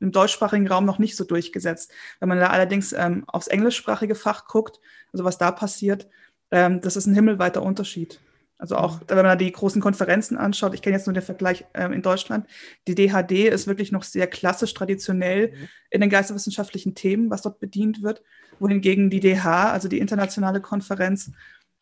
[0.00, 1.92] im deutschsprachigen Raum noch nicht so durchgesetzt.
[2.20, 4.80] Wenn man da allerdings ähm, aufs englischsprachige Fach guckt,
[5.12, 6.08] also was da passiert,
[6.50, 8.20] ähm, das ist ein himmelweiter Unterschied.
[8.58, 9.04] Also auch, mhm.
[9.08, 12.46] wenn man die großen Konferenzen anschaut, ich kenne jetzt nur den Vergleich ähm, in Deutschland,
[12.88, 15.68] die DHD ist wirklich noch sehr klassisch traditionell mhm.
[15.90, 18.22] in den geisteswissenschaftlichen Themen, was dort bedient wird,
[18.58, 21.30] wohingegen die DH, also die internationale Konferenz,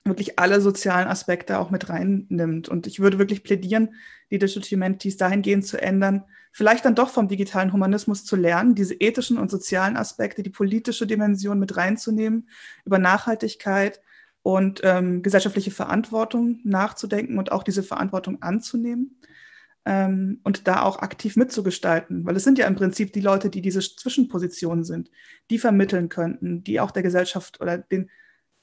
[0.04, 2.68] wirklich alle sozialen Aspekte auch mit reinnimmt.
[2.68, 3.94] Und ich würde wirklich plädieren,
[4.30, 8.94] die Digital Humanities dahingehend zu ändern, vielleicht dann doch vom digitalen Humanismus zu lernen, diese
[8.94, 12.48] ethischen und sozialen Aspekte, die politische Dimension mit reinzunehmen,
[12.84, 14.00] über Nachhaltigkeit,
[14.46, 19.20] und ähm, gesellschaftliche Verantwortung nachzudenken und auch diese Verantwortung anzunehmen
[19.84, 23.60] ähm, und da auch aktiv mitzugestalten, weil es sind ja im Prinzip die Leute, die
[23.60, 25.10] diese Zwischenpositionen sind,
[25.50, 28.08] die vermitteln könnten, die auch der Gesellschaft oder den,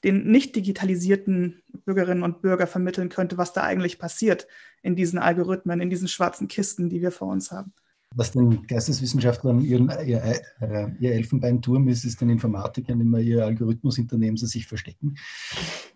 [0.04, 4.46] den nicht digitalisierten Bürgerinnen und Bürger vermitteln könnte, was da eigentlich passiert
[4.80, 7.74] in diesen Algorithmen, in diesen schwarzen Kisten, die wir vor uns haben
[8.14, 10.22] was den Geisteswissenschaftlern ihren, ihr,
[10.60, 15.16] äh, ihr Elfenbeinturm ist, ist den Informatikern immer ihr Algorithmus, hinter dem sie sich verstecken.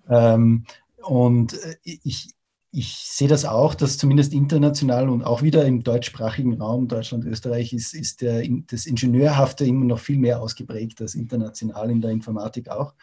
[0.08, 0.64] Ähm,
[1.02, 2.30] und äh, ich,
[2.70, 7.72] ich sehe das auch, dass zumindest international und auch wieder im deutschsprachigen Raum, Deutschland, Österreich,
[7.72, 12.68] ist, ist der, das Ingenieurhafte immer noch viel mehr ausgeprägt als international in der Informatik
[12.68, 12.94] auch.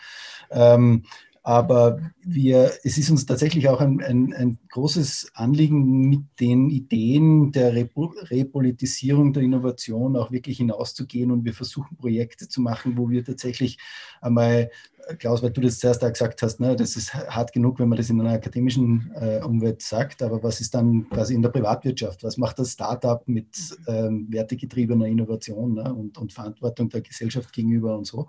[0.52, 1.04] Ähm,
[1.46, 7.52] aber wir, es ist uns tatsächlich auch ein, ein, ein großes Anliegen, mit den Ideen
[7.52, 11.30] der Repolitisierung der Innovation auch wirklich hinauszugehen.
[11.30, 13.78] Und wir versuchen Projekte zu machen, wo wir tatsächlich
[14.22, 14.72] einmal
[15.20, 17.98] Klaus, weil du das zuerst auch gesagt hast, ne, das ist hart genug, wenn man
[17.98, 22.24] das in einer akademischen äh, Umwelt sagt, aber was ist dann quasi in der Privatwirtschaft?
[22.24, 23.48] Was macht das Startup mit
[23.88, 28.28] ähm, wertegetriebener Innovation ne, und, und, Verantwortung der Gesellschaft gegenüber und so?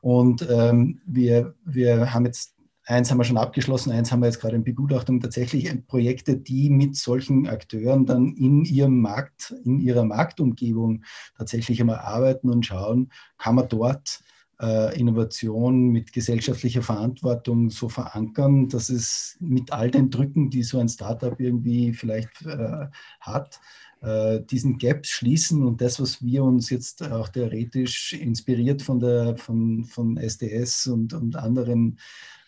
[0.00, 2.54] Und ähm, wir, wir haben jetzt
[2.86, 6.70] Eins haben wir schon abgeschlossen, eins haben wir jetzt gerade in Begutachtung, tatsächlich Projekte, die
[6.70, 11.04] mit solchen Akteuren dann in ihrem Markt, in ihrer Marktumgebung
[11.36, 14.20] tatsächlich einmal arbeiten und schauen, kann man dort
[14.94, 20.88] Innovation mit gesellschaftlicher Verantwortung so verankern, dass es mit all den Drücken, die so ein
[20.88, 22.86] Startup irgendwie vielleicht äh,
[23.20, 28.98] hat, äh, diesen Gap schließen und das, was wir uns jetzt auch theoretisch inspiriert von,
[28.98, 31.98] der, von, von SDS und, und anderen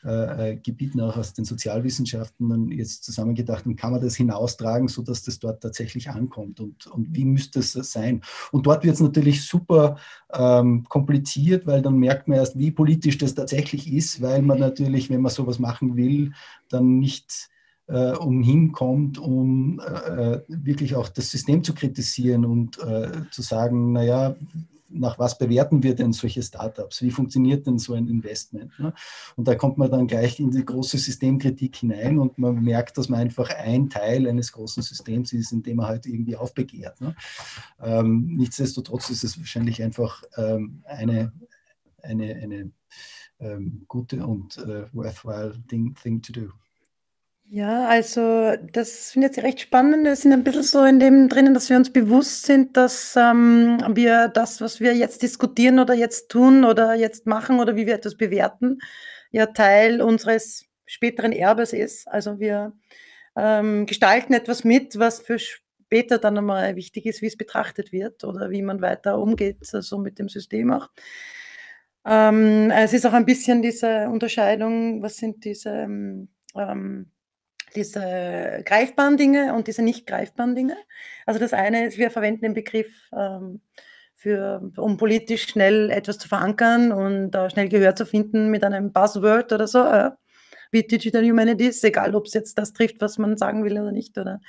[0.04, 4.88] äh, äh, Gebieten auch aus den Sozialwissenschaften dann jetzt zusammengedacht und kann man das hinaustragen,
[4.88, 8.20] sodass das dort tatsächlich ankommt und, und wie müsste es sein?
[8.50, 9.98] Und dort wird es natürlich super
[10.32, 15.08] ähm, kompliziert, weil dann merkt man erst, wie politisch das tatsächlich ist, weil man natürlich,
[15.08, 16.32] wenn man sowas machen will,
[16.68, 17.48] dann nicht
[17.88, 23.92] äh, umhin kommt, um äh wirklich auch das System zu kritisieren und äh, zu sagen,
[23.92, 24.36] naja,
[24.92, 27.02] nach was bewerten wir denn solche Startups?
[27.02, 28.78] Wie funktioniert denn so ein Investment?
[28.78, 28.92] Ne?
[29.36, 33.08] Und da kommt man dann gleich in die große Systemkritik hinein und man merkt, dass
[33.08, 37.00] man einfach ein Teil eines großen Systems ist, in dem man halt irgendwie aufbegehrt.
[37.00, 37.14] Ne?
[37.80, 41.32] Ähm, nichtsdestotrotz ist es wahrscheinlich einfach ähm, eine,
[42.02, 42.70] eine, eine
[43.40, 46.50] ähm, gute und äh, worthwhile thing, thing to do.
[47.44, 50.04] Ja, also das finde ich jetzt recht spannend.
[50.04, 53.78] Wir sind ein bisschen so in dem drinnen, dass wir uns bewusst sind, dass ähm,
[53.94, 57.94] wir das, was wir jetzt diskutieren oder jetzt tun oder jetzt machen oder wie wir
[57.94, 58.78] etwas bewerten,
[59.32, 62.08] ja Teil unseres späteren Erbes ist.
[62.08, 62.72] Also wir
[63.36, 68.24] ähm, gestalten etwas mit, was für später dann einmal wichtig ist, wie es betrachtet wird
[68.24, 70.88] oder wie man weiter umgeht, also mit dem System auch.
[72.06, 76.28] Ähm, es ist auch ein bisschen diese Unterscheidung, was sind diese ähm,
[77.74, 80.76] diese greifbaren Dinge und diese nicht greifbaren Dinge.
[81.26, 83.60] Also das eine ist, wir verwenden den Begriff, ähm,
[84.22, 88.92] für, um politisch schnell etwas zu verankern und äh, schnell Gehör zu finden mit einem
[88.92, 90.12] Buzzword oder so, äh,
[90.70, 94.16] wie Digital Humanities, egal ob es jetzt das trifft, was man sagen will oder nicht.
[94.16, 94.40] Oder,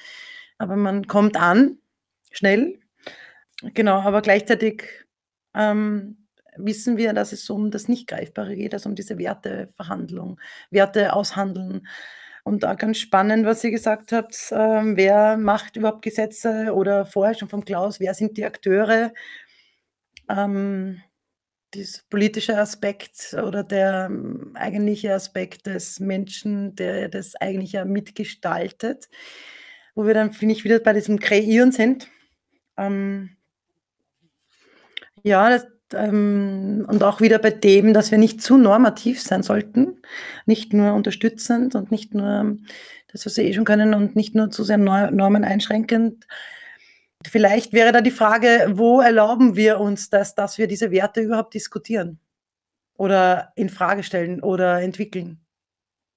[0.60, 1.80] aber man kommt an,
[2.32, 2.80] schnell.
[3.74, 4.84] Genau, aber gleichzeitig
[5.56, 11.88] ähm, wissen wir, dass es um das Nicht-Greifbare geht, also um diese Werteverhandlung, Werte aushandeln.
[12.44, 17.36] Und da ganz spannend, was ihr gesagt habt, ähm, wer macht überhaupt Gesetze oder vorher
[17.36, 19.14] schon vom Klaus, wer sind die Akteure?
[20.30, 21.02] Ähm,
[21.74, 29.10] dieser politische Aspekt oder der ähm, eigentliche Aspekt des Menschen, der das eigentlich ja mitgestaltet,
[29.96, 32.10] wo wir dann, finde ich, wieder bei diesem Kreieren sind.
[32.78, 33.38] Ähm,
[35.24, 40.02] ja, das, ähm, und auch wieder bei dem, dass wir nicht zu normativ sein sollten,
[40.46, 42.58] nicht nur unterstützend und nicht nur
[43.12, 46.28] das, was wir eh schon können und nicht nur zu sehr Normen einschränkend.
[47.26, 51.54] Vielleicht wäre da die Frage, wo erlauben wir uns das, dass wir diese Werte überhaupt
[51.54, 52.20] diskutieren
[52.98, 55.40] oder in Frage stellen oder entwickeln?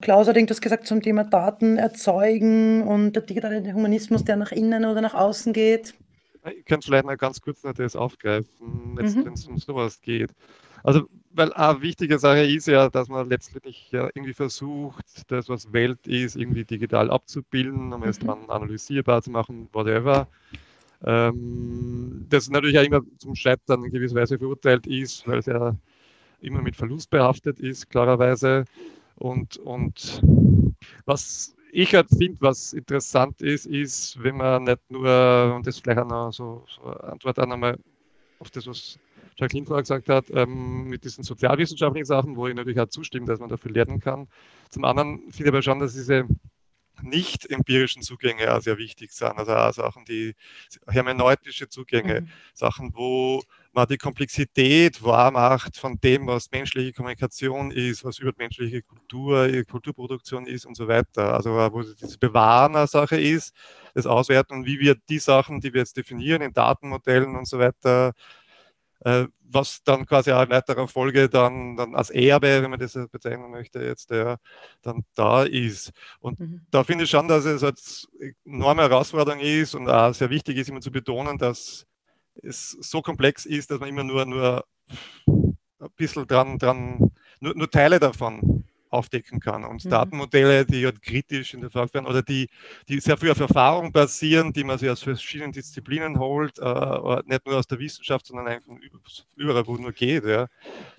[0.02, 4.84] Klaus hat irgendwas gesagt zum Thema Daten erzeugen und der digitale Humanismus, der nach innen
[4.84, 5.94] oder nach außen geht.
[6.58, 8.96] Ich könnte vielleicht noch ganz kurz noch das aufgreifen, mhm.
[8.96, 10.30] wenn es um sowas geht.
[10.82, 15.72] Also, weil eine wichtige Sache ist ja, dass man letztendlich ja irgendwie versucht, das, was
[15.72, 18.26] Welt ist, irgendwie digital abzubilden, um es mhm.
[18.26, 20.28] dann analysierbar zu machen, whatever.
[21.04, 25.76] Ähm, das natürlich ja immer zum Scheitern in gewisser Weise verurteilt ist, weil es ja
[26.40, 28.64] immer mit Verlust behaftet ist, klarerweise.
[29.16, 30.22] Und, und
[31.04, 35.98] was ich halt finde, was interessant ist, ist, wenn man nicht nur, und das vielleicht
[35.98, 37.78] auch noch so, so Antwort auch nochmal
[38.38, 38.98] auf das, was
[39.36, 43.40] Jacqueline vorher gesagt hat, ähm, mit diesen sozialwissenschaftlichen Sachen, wo ich natürlich auch zustimme, dass
[43.40, 44.26] man dafür lernen kann.
[44.70, 46.26] Zum anderen finde ich aber schon, dass diese
[47.02, 49.36] nicht empirischen Zugänge auch sehr wichtig sind.
[49.36, 50.34] Also auch Sachen, die
[50.88, 52.28] hermeneutische Zugänge, mhm.
[52.54, 53.42] Sachen, wo
[53.76, 60.66] man die Komplexität wahrmacht von dem, was menschliche Kommunikation ist, was übermenschliche Kultur, Kulturproduktion ist
[60.66, 61.34] und so weiter.
[61.34, 63.54] Also wo diese Bewahrner-Sache ist,
[63.94, 67.58] das Auswerten und wie wir die Sachen, die wir jetzt definieren in Datenmodellen und so
[67.58, 68.14] weiter,
[69.00, 72.98] äh, was dann quasi auch in weiterer Folge dann, dann als Erbe, wenn man das
[73.12, 74.38] bezeichnen möchte, jetzt der
[74.82, 75.92] dann da ist.
[76.18, 76.62] Und mhm.
[76.70, 78.08] da finde ich schon, dass es als
[78.44, 81.86] enorme Herausforderung ist und auch sehr wichtig ist, immer zu betonen, dass
[82.42, 84.64] es so komplex ist, dass man immer nur, nur
[85.26, 89.64] ein bisschen dran, dran nur, nur Teile davon aufdecken kann.
[89.64, 89.90] Und mhm.
[89.90, 92.48] Datenmodelle, die halt kritisch hinterfragt werden oder die,
[92.88, 97.46] die sehr viel auf Erfahrung basieren, die man sich aus verschiedenen Disziplinen holt, äh, nicht
[97.46, 98.72] nur aus der Wissenschaft, sondern einfach
[99.36, 100.46] überall, wo nur geht, ja,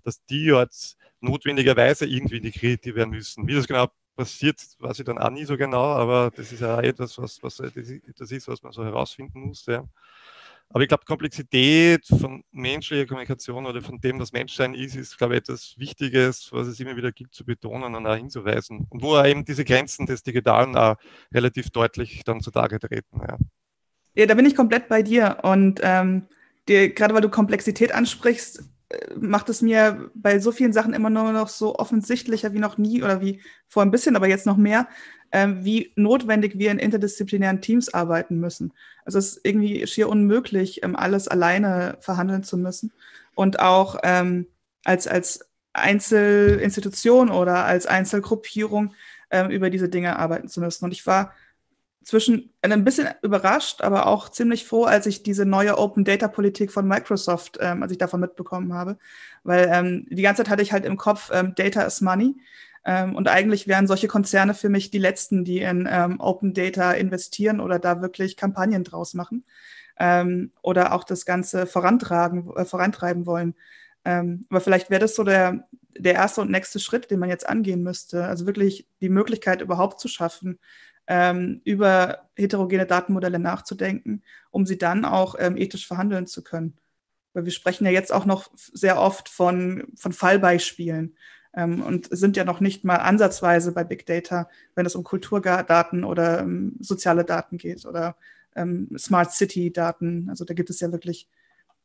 [0.03, 3.47] dass die halt notwendigerweise irgendwie integriert werden müssen.
[3.47, 6.79] Wie das genau passiert, weiß ich dann auch nie so genau, aber das ist ja
[6.81, 9.65] etwas, was, was das ist, was man so herausfinden muss.
[9.65, 9.85] Ja.
[10.69, 15.35] Aber ich glaube, Komplexität von menschlicher Kommunikation oder von dem, was Menschsein ist, ist, glaube
[15.35, 18.85] ich, etwas Wichtiges, was es immer wieder gibt, zu betonen und auch hinzuweisen.
[18.89, 20.95] Und wo eben diese Grenzen des Digitalen auch
[21.33, 23.21] relativ deutlich dann zutage treten.
[23.21, 23.37] Ja,
[24.15, 25.37] ja da bin ich komplett bei dir.
[25.43, 26.27] Und ähm,
[26.65, 31.31] gerade weil du Komplexität ansprichst, äh, macht es mir bei so vielen Sachen immer nur
[31.31, 34.87] noch so offensichtlicher wie noch nie oder wie vor ein bisschen, aber jetzt noch mehr,
[35.31, 38.73] wie notwendig wir in interdisziplinären Teams arbeiten müssen.
[39.05, 42.91] Also es ist irgendwie schier unmöglich, ähm, alles alleine verhandeln zu müssen
[43.35, 44.47] und auch ähm,
[44.83, 48.93] als, als Einzelinstitution oder als Einzelgruppierung
[49.29, 50.85] ähm, über diese Dinge arbeiten zu müssen.
[50.85, 51.33] Und ich war
[52.03, 56.71] zwischen ein bisschen überrascht, aber auch ziemlich froh, als ich diese neue Open Data Politik
[56.71, 58.97] von Microsoft, ähm, als ich davon mitbekommen habe,
[59.43, 62.35] weil ähm, die ganze Zeit hatte ich halt im Kopf ähm, Data is Money
[62.87, 66.93] ähm, und eigentlich wären solche Konzerne für mich die letzten, die in ähm, Open Data
[66.93, 69.43] investieren oder da wirklich Kampagnen draus machen.
[69.99, 73.55] ähm, oder auch das Ganze vorantragen, äh, vorantreiben wollen.
[74.05, 75.67] Ähm, aber vielleicht wäre das so der,
[75.97, 78.25] der erste und nächste Schritt, den man jetzt angehen müsste.
[78.25, 80.59] Also wirklich die Möglichkeit überhaupt zu schaffen,
[81.07, 86.77] ähm, über heterogene Datenmodelle nachzudenken, um sie dann auch ähm, ethisch verhandeln zu können.
[87.33, 91.15] Weil wir sprechen ja jetzt auch noch sehr oft von, von Fallbeispielen
[91.63, 96.39] und sind ja noch nicht mal ansatzweise bei Big Data, wenn es um Kulturdaten oder
[96.39, 98.15] ähm, soziale Daten geht oder
[98.55, 100.27] ähm, Smart City Daten.
[100.29, 101.27] Also da gibt es ja wirklich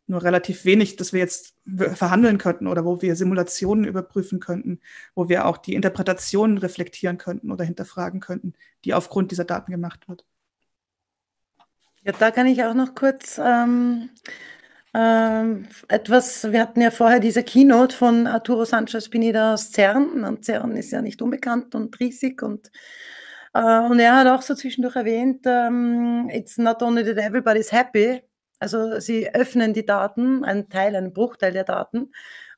[0.06, 1.54] nur relativ wenig, dass wir jetzt
[1.94, 4.80] verhandeln könnten oder wo wir Simulationen überprüfen könnten,
[5.14, 8.54] wo wir auch die Interpretationen reflektieren könnten oder hinterfragen könnten,
[8.84, 10.24] die aufgrund dieser Daten gemacht wird.
[12.04, 14.10] Ja, da kann ich auch noch kurz ähm,
[14.94, 20.44] ähm, etwas, wir hatten ja vorher diese Keynote von Arturo Sanchez Pineda aus CERN und
[20.44, 22.70] CERN ist ja nicht unbekannt und riesig und
[23.54, 28.22] äh, und er hat auch so zwischendurch erwähnt, ähm, it's not only that everybody's happy,
[28.58, 32.12] also sie öffnen die Daten, einen Teil, einen Bruchteil der Daten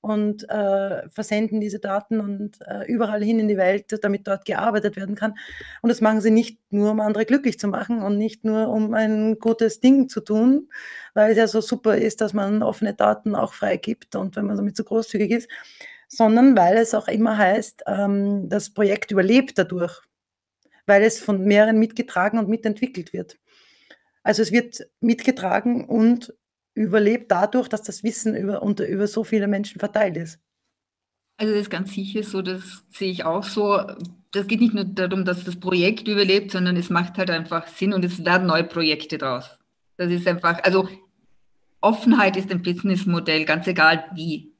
[0.04, 4.96] und äh, versenden diese Daten und äh, überall hin in die Welt, damit dort gearbeitet
[4.96, 5.34] werden kann.
[5.80, 8.92] Und das machen sie nicht nur, um andere glücklich zu machen und nicht nur, um
[8.92, 10.68] ein gutes Ding zu tun,
[11.14, 14.58] weil es ja so super ist, dass man offene Daten auch freigibt und wenn man
[14.58, 15.48] damit so großzügig ist,
[16.06, 20.02] sondern weil es auch immer heißt, ähm, das Projekt überlebt dadurch,
[20.84, 23.38] weil es von mehreren mitgetragen und mitentwickelt wird.
[24.22, 26.34] Also es wird mitgetragen und
[26.74, 30.38] überlebt dadurch, dass das Wissen über, unter, über so viele Menschen verteilt ist.
[31.36, 33.80] Also das ist ganz sicher so, das sehe ich auch so.
[34.30, 37.92] Das geht nicht nur darum, dass das Projekt überlebt, sondern es macht halt einfach Sinn
[37.92, 39.58] und es werden neue Projekte draus.
[39.96, 40.88] Das ist einfach, also
[41.80, 44.52] Offenheit ist ein Businessmodell, ganz egal wie.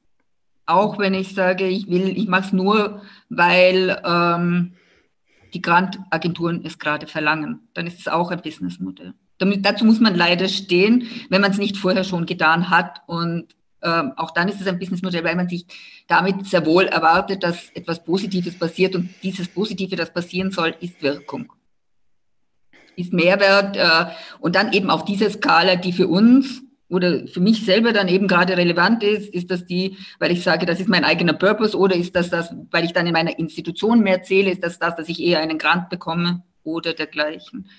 [0.65, 4.73] Auch wenn ich sage, ich will, ich mache es nur, weil ähm,
[5.53, 9.13] die Grantagenturen es gerade verlangen, dann ist es auch ein Businessmodell.
[9.37, 13.01] Damit, dazu muss man leider stehen, wenn man es nicht vorher schon getan hat.
[13.07, 15.65] Und ähm, auch dann ist es ein Businessmodell, weil man sich
[16.07, 18.95] damit sehr wohl erwartet, dass etwas Positives passiert.
[18.95, 21.51] Und dieses Positive, das passieren soll, ist Wirkung,
[22.95, 23.77] ist Mehrwert.
[23.77, 28.07] Äh, und dann eben auf dieser Skala, die für uns oder für mich selber dann
[28.07, 31.77] eben gerade relevant ist, ist das die, weil ich sage, das ist mein eigener Purpose
[31.77, 34.95] oder ist das das, weil ich dann in meiner Institution mehr zähle, ist das das,
[34.95, 37.69] dass ich eher einen Grant bekomme oder dergleichen.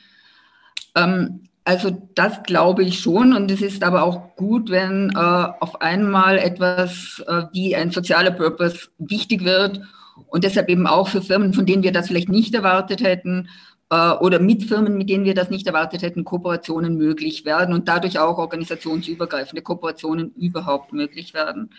[0.97, 5.81] Ähm, also das glaube ich schon und es ist aber auch gut, wenn äh, auf
[5.81, 9.81] einmal etwas äh, wie ein sozialer Purpose wichtig wird
[10.29, 13.49] und deshalb eben auch für Firmen, von denen wir das vielleicht nicht erwartet hätten
[13.91, 17.89] äh, oder mit Firmen, mit denen wir das nicht erwartet hätten, Kooperationen möglich werden und
[17.89, 21.71] dadurch auch organisationsübergreifende Kooperationen überhaupt möglich werden.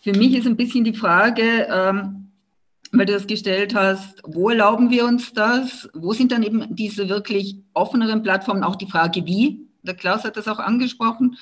[0.00, 2.27] Für mich ist ein bisschen die Frage, ähm,
[2.92, 5.88] weil du das gestellt hast, wo erlauben wir uns das?
[5.94, 8.64] Wo sind dann eben diese wirklich offeneren Plattformen?
[8.64, 9.66] Auch die Frage, wie?
[9.82, 11.36] Der Klaus hat das auch angesprochen.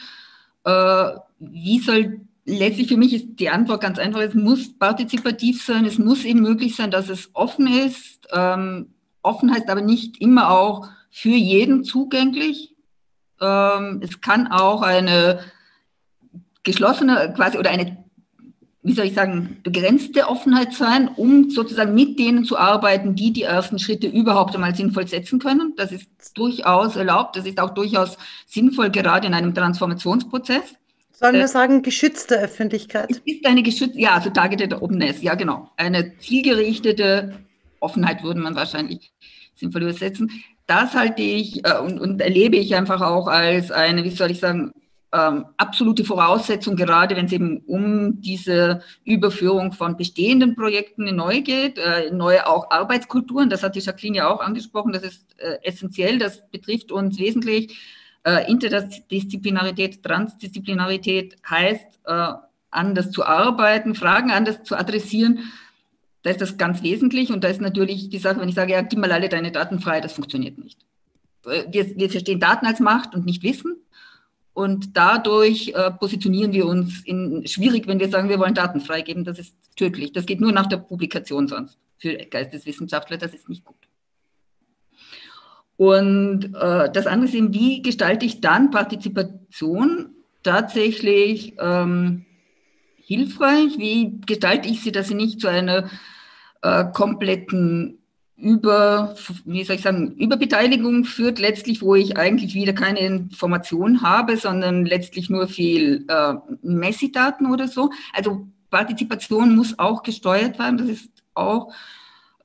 [0.65, 5.85] Äh, wie soll letztlich für mich ist die Antwort ganz einfach, es muss partizipativ sein,
[5.85, 8.27] es muss eben möglich sein, dass es offen ist.
[8.33, 12.75] Ähm, offen heißt aber nicht immer auch für jeden zugänglich.
[13.41, 15.41] Ähm, es kann auch eine
[16.63, 18.06] geschlossene quasi oder eine
[18.87, 23.43] wie soll ich sagen, begrenzte Offenheit sein, um sozusagen mit denen zu arbeiten, die die
[23.43, 25.75] ersten Schritte überhaupt einmal sinnvoll setzen können.
[25.77, 28.17] Das ist durchaus erlaubt, das ist auch durchaus
[28.47, 30.51] sinnvoll, gerade in einem Transformationsprozz.
[31.11, 33.11] Sollen wir äh, sagen, geschützte Öffentlichkeit?
[33.11, 35.69] Es ist eine geschützte, ja, also Targeted Openness, ja genau.
[35.77, 37.41] Eine zielgerichtete
[37.81, 39.13] Offenheit würde man wahrscheinlich
[39.57, 40.31] sinnvoll übersetzen.
[40.69, 44.39] Das halte ich äh, und, und erlebe ich einfach auch als eine, wie soll ich
[44.39, 44.71] sagen,
[45.13, 51.43] ähm, absolute Voraussetzung, gerade wenn es eben um diese Überführung von bestehenden Projekten in neu
[51.43, 53.49] geht, äh, neue auch Arbeitskulturen.
[53.49, 54.93] Das hat die Jacqueline ja auch angesprochen.
[54.93, 56.19] Das ist äh, essentiell.
[56.19, 57.79] Das betrifft uns wesentlich.
[58.25, 62.33] Äh, Interdisziplinarität, Transdisziplinarität heißt, äh,
[62.71, 65.53] anders zu arbeiten, Fragen anders zu adressieren.
[66.23, 67.31] Da ist das ganz wesentlich.
[67.31, 69.79] Und da ist natürlich die Sache, wenn ich sage, ja, gib mal alle deine Daten
[69.79, 70.81] frei, das funktioniert nicht.
[71.47, 73.77] Äh, wir, wir verstehen Daten als Macht und nicht Wissen.
[74.57, 79.23] Und dadurch äh, positionieren wir uns in schwierig, wenn wir sagen, wir wollen Daten freigeben.
[79.23, 80.13] Das ist tödlich.
[80.13, 81.77] Das geht nur nach der Publikation sonst.
[81.99, 83.77] Für Geisteswissenschaftler, das ist nicht gut.
[85.77, 92.25] Und äh, das andere ist eben, wie gestalte ich dann Partizipation tatsächlich ähm,
[92.97, 93.77] hilfreich?
[93.77, 95.91] Wie gestalte ich sie, dass sie nicht zu einer
[96.63, 97.99] äh, kompletten
[98.37, 99.15] über,
[99.45, 104.85] wie soll ich sagen, Überbeteiligung führt letztlich, wo ich eigentlich wieder keine Information habe, sondern
[104.85, 107.91] letztlich nur viel äh, Messidaten oder so.
[108.13, 110.77] Also Partizipation muss auch gesteuert werden.
[110.77, 111.73] Das ist auch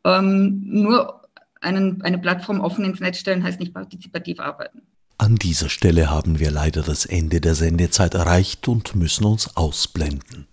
[0.06, 1.22] ähm, nur
[1.60, 4.82] einen, eine Plattform offen ins Netz stellen, heißt nicht partizipativ arbeiten.
[5.18, 10.48] An dieser Stelle haben wir leider das Ende der Sendezeit erreicht und müssen uns ausblenden.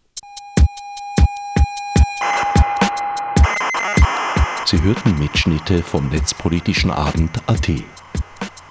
[4.65, 7.71] Sie hörten Mitschnitte vom Netzpolitischen Abend AT.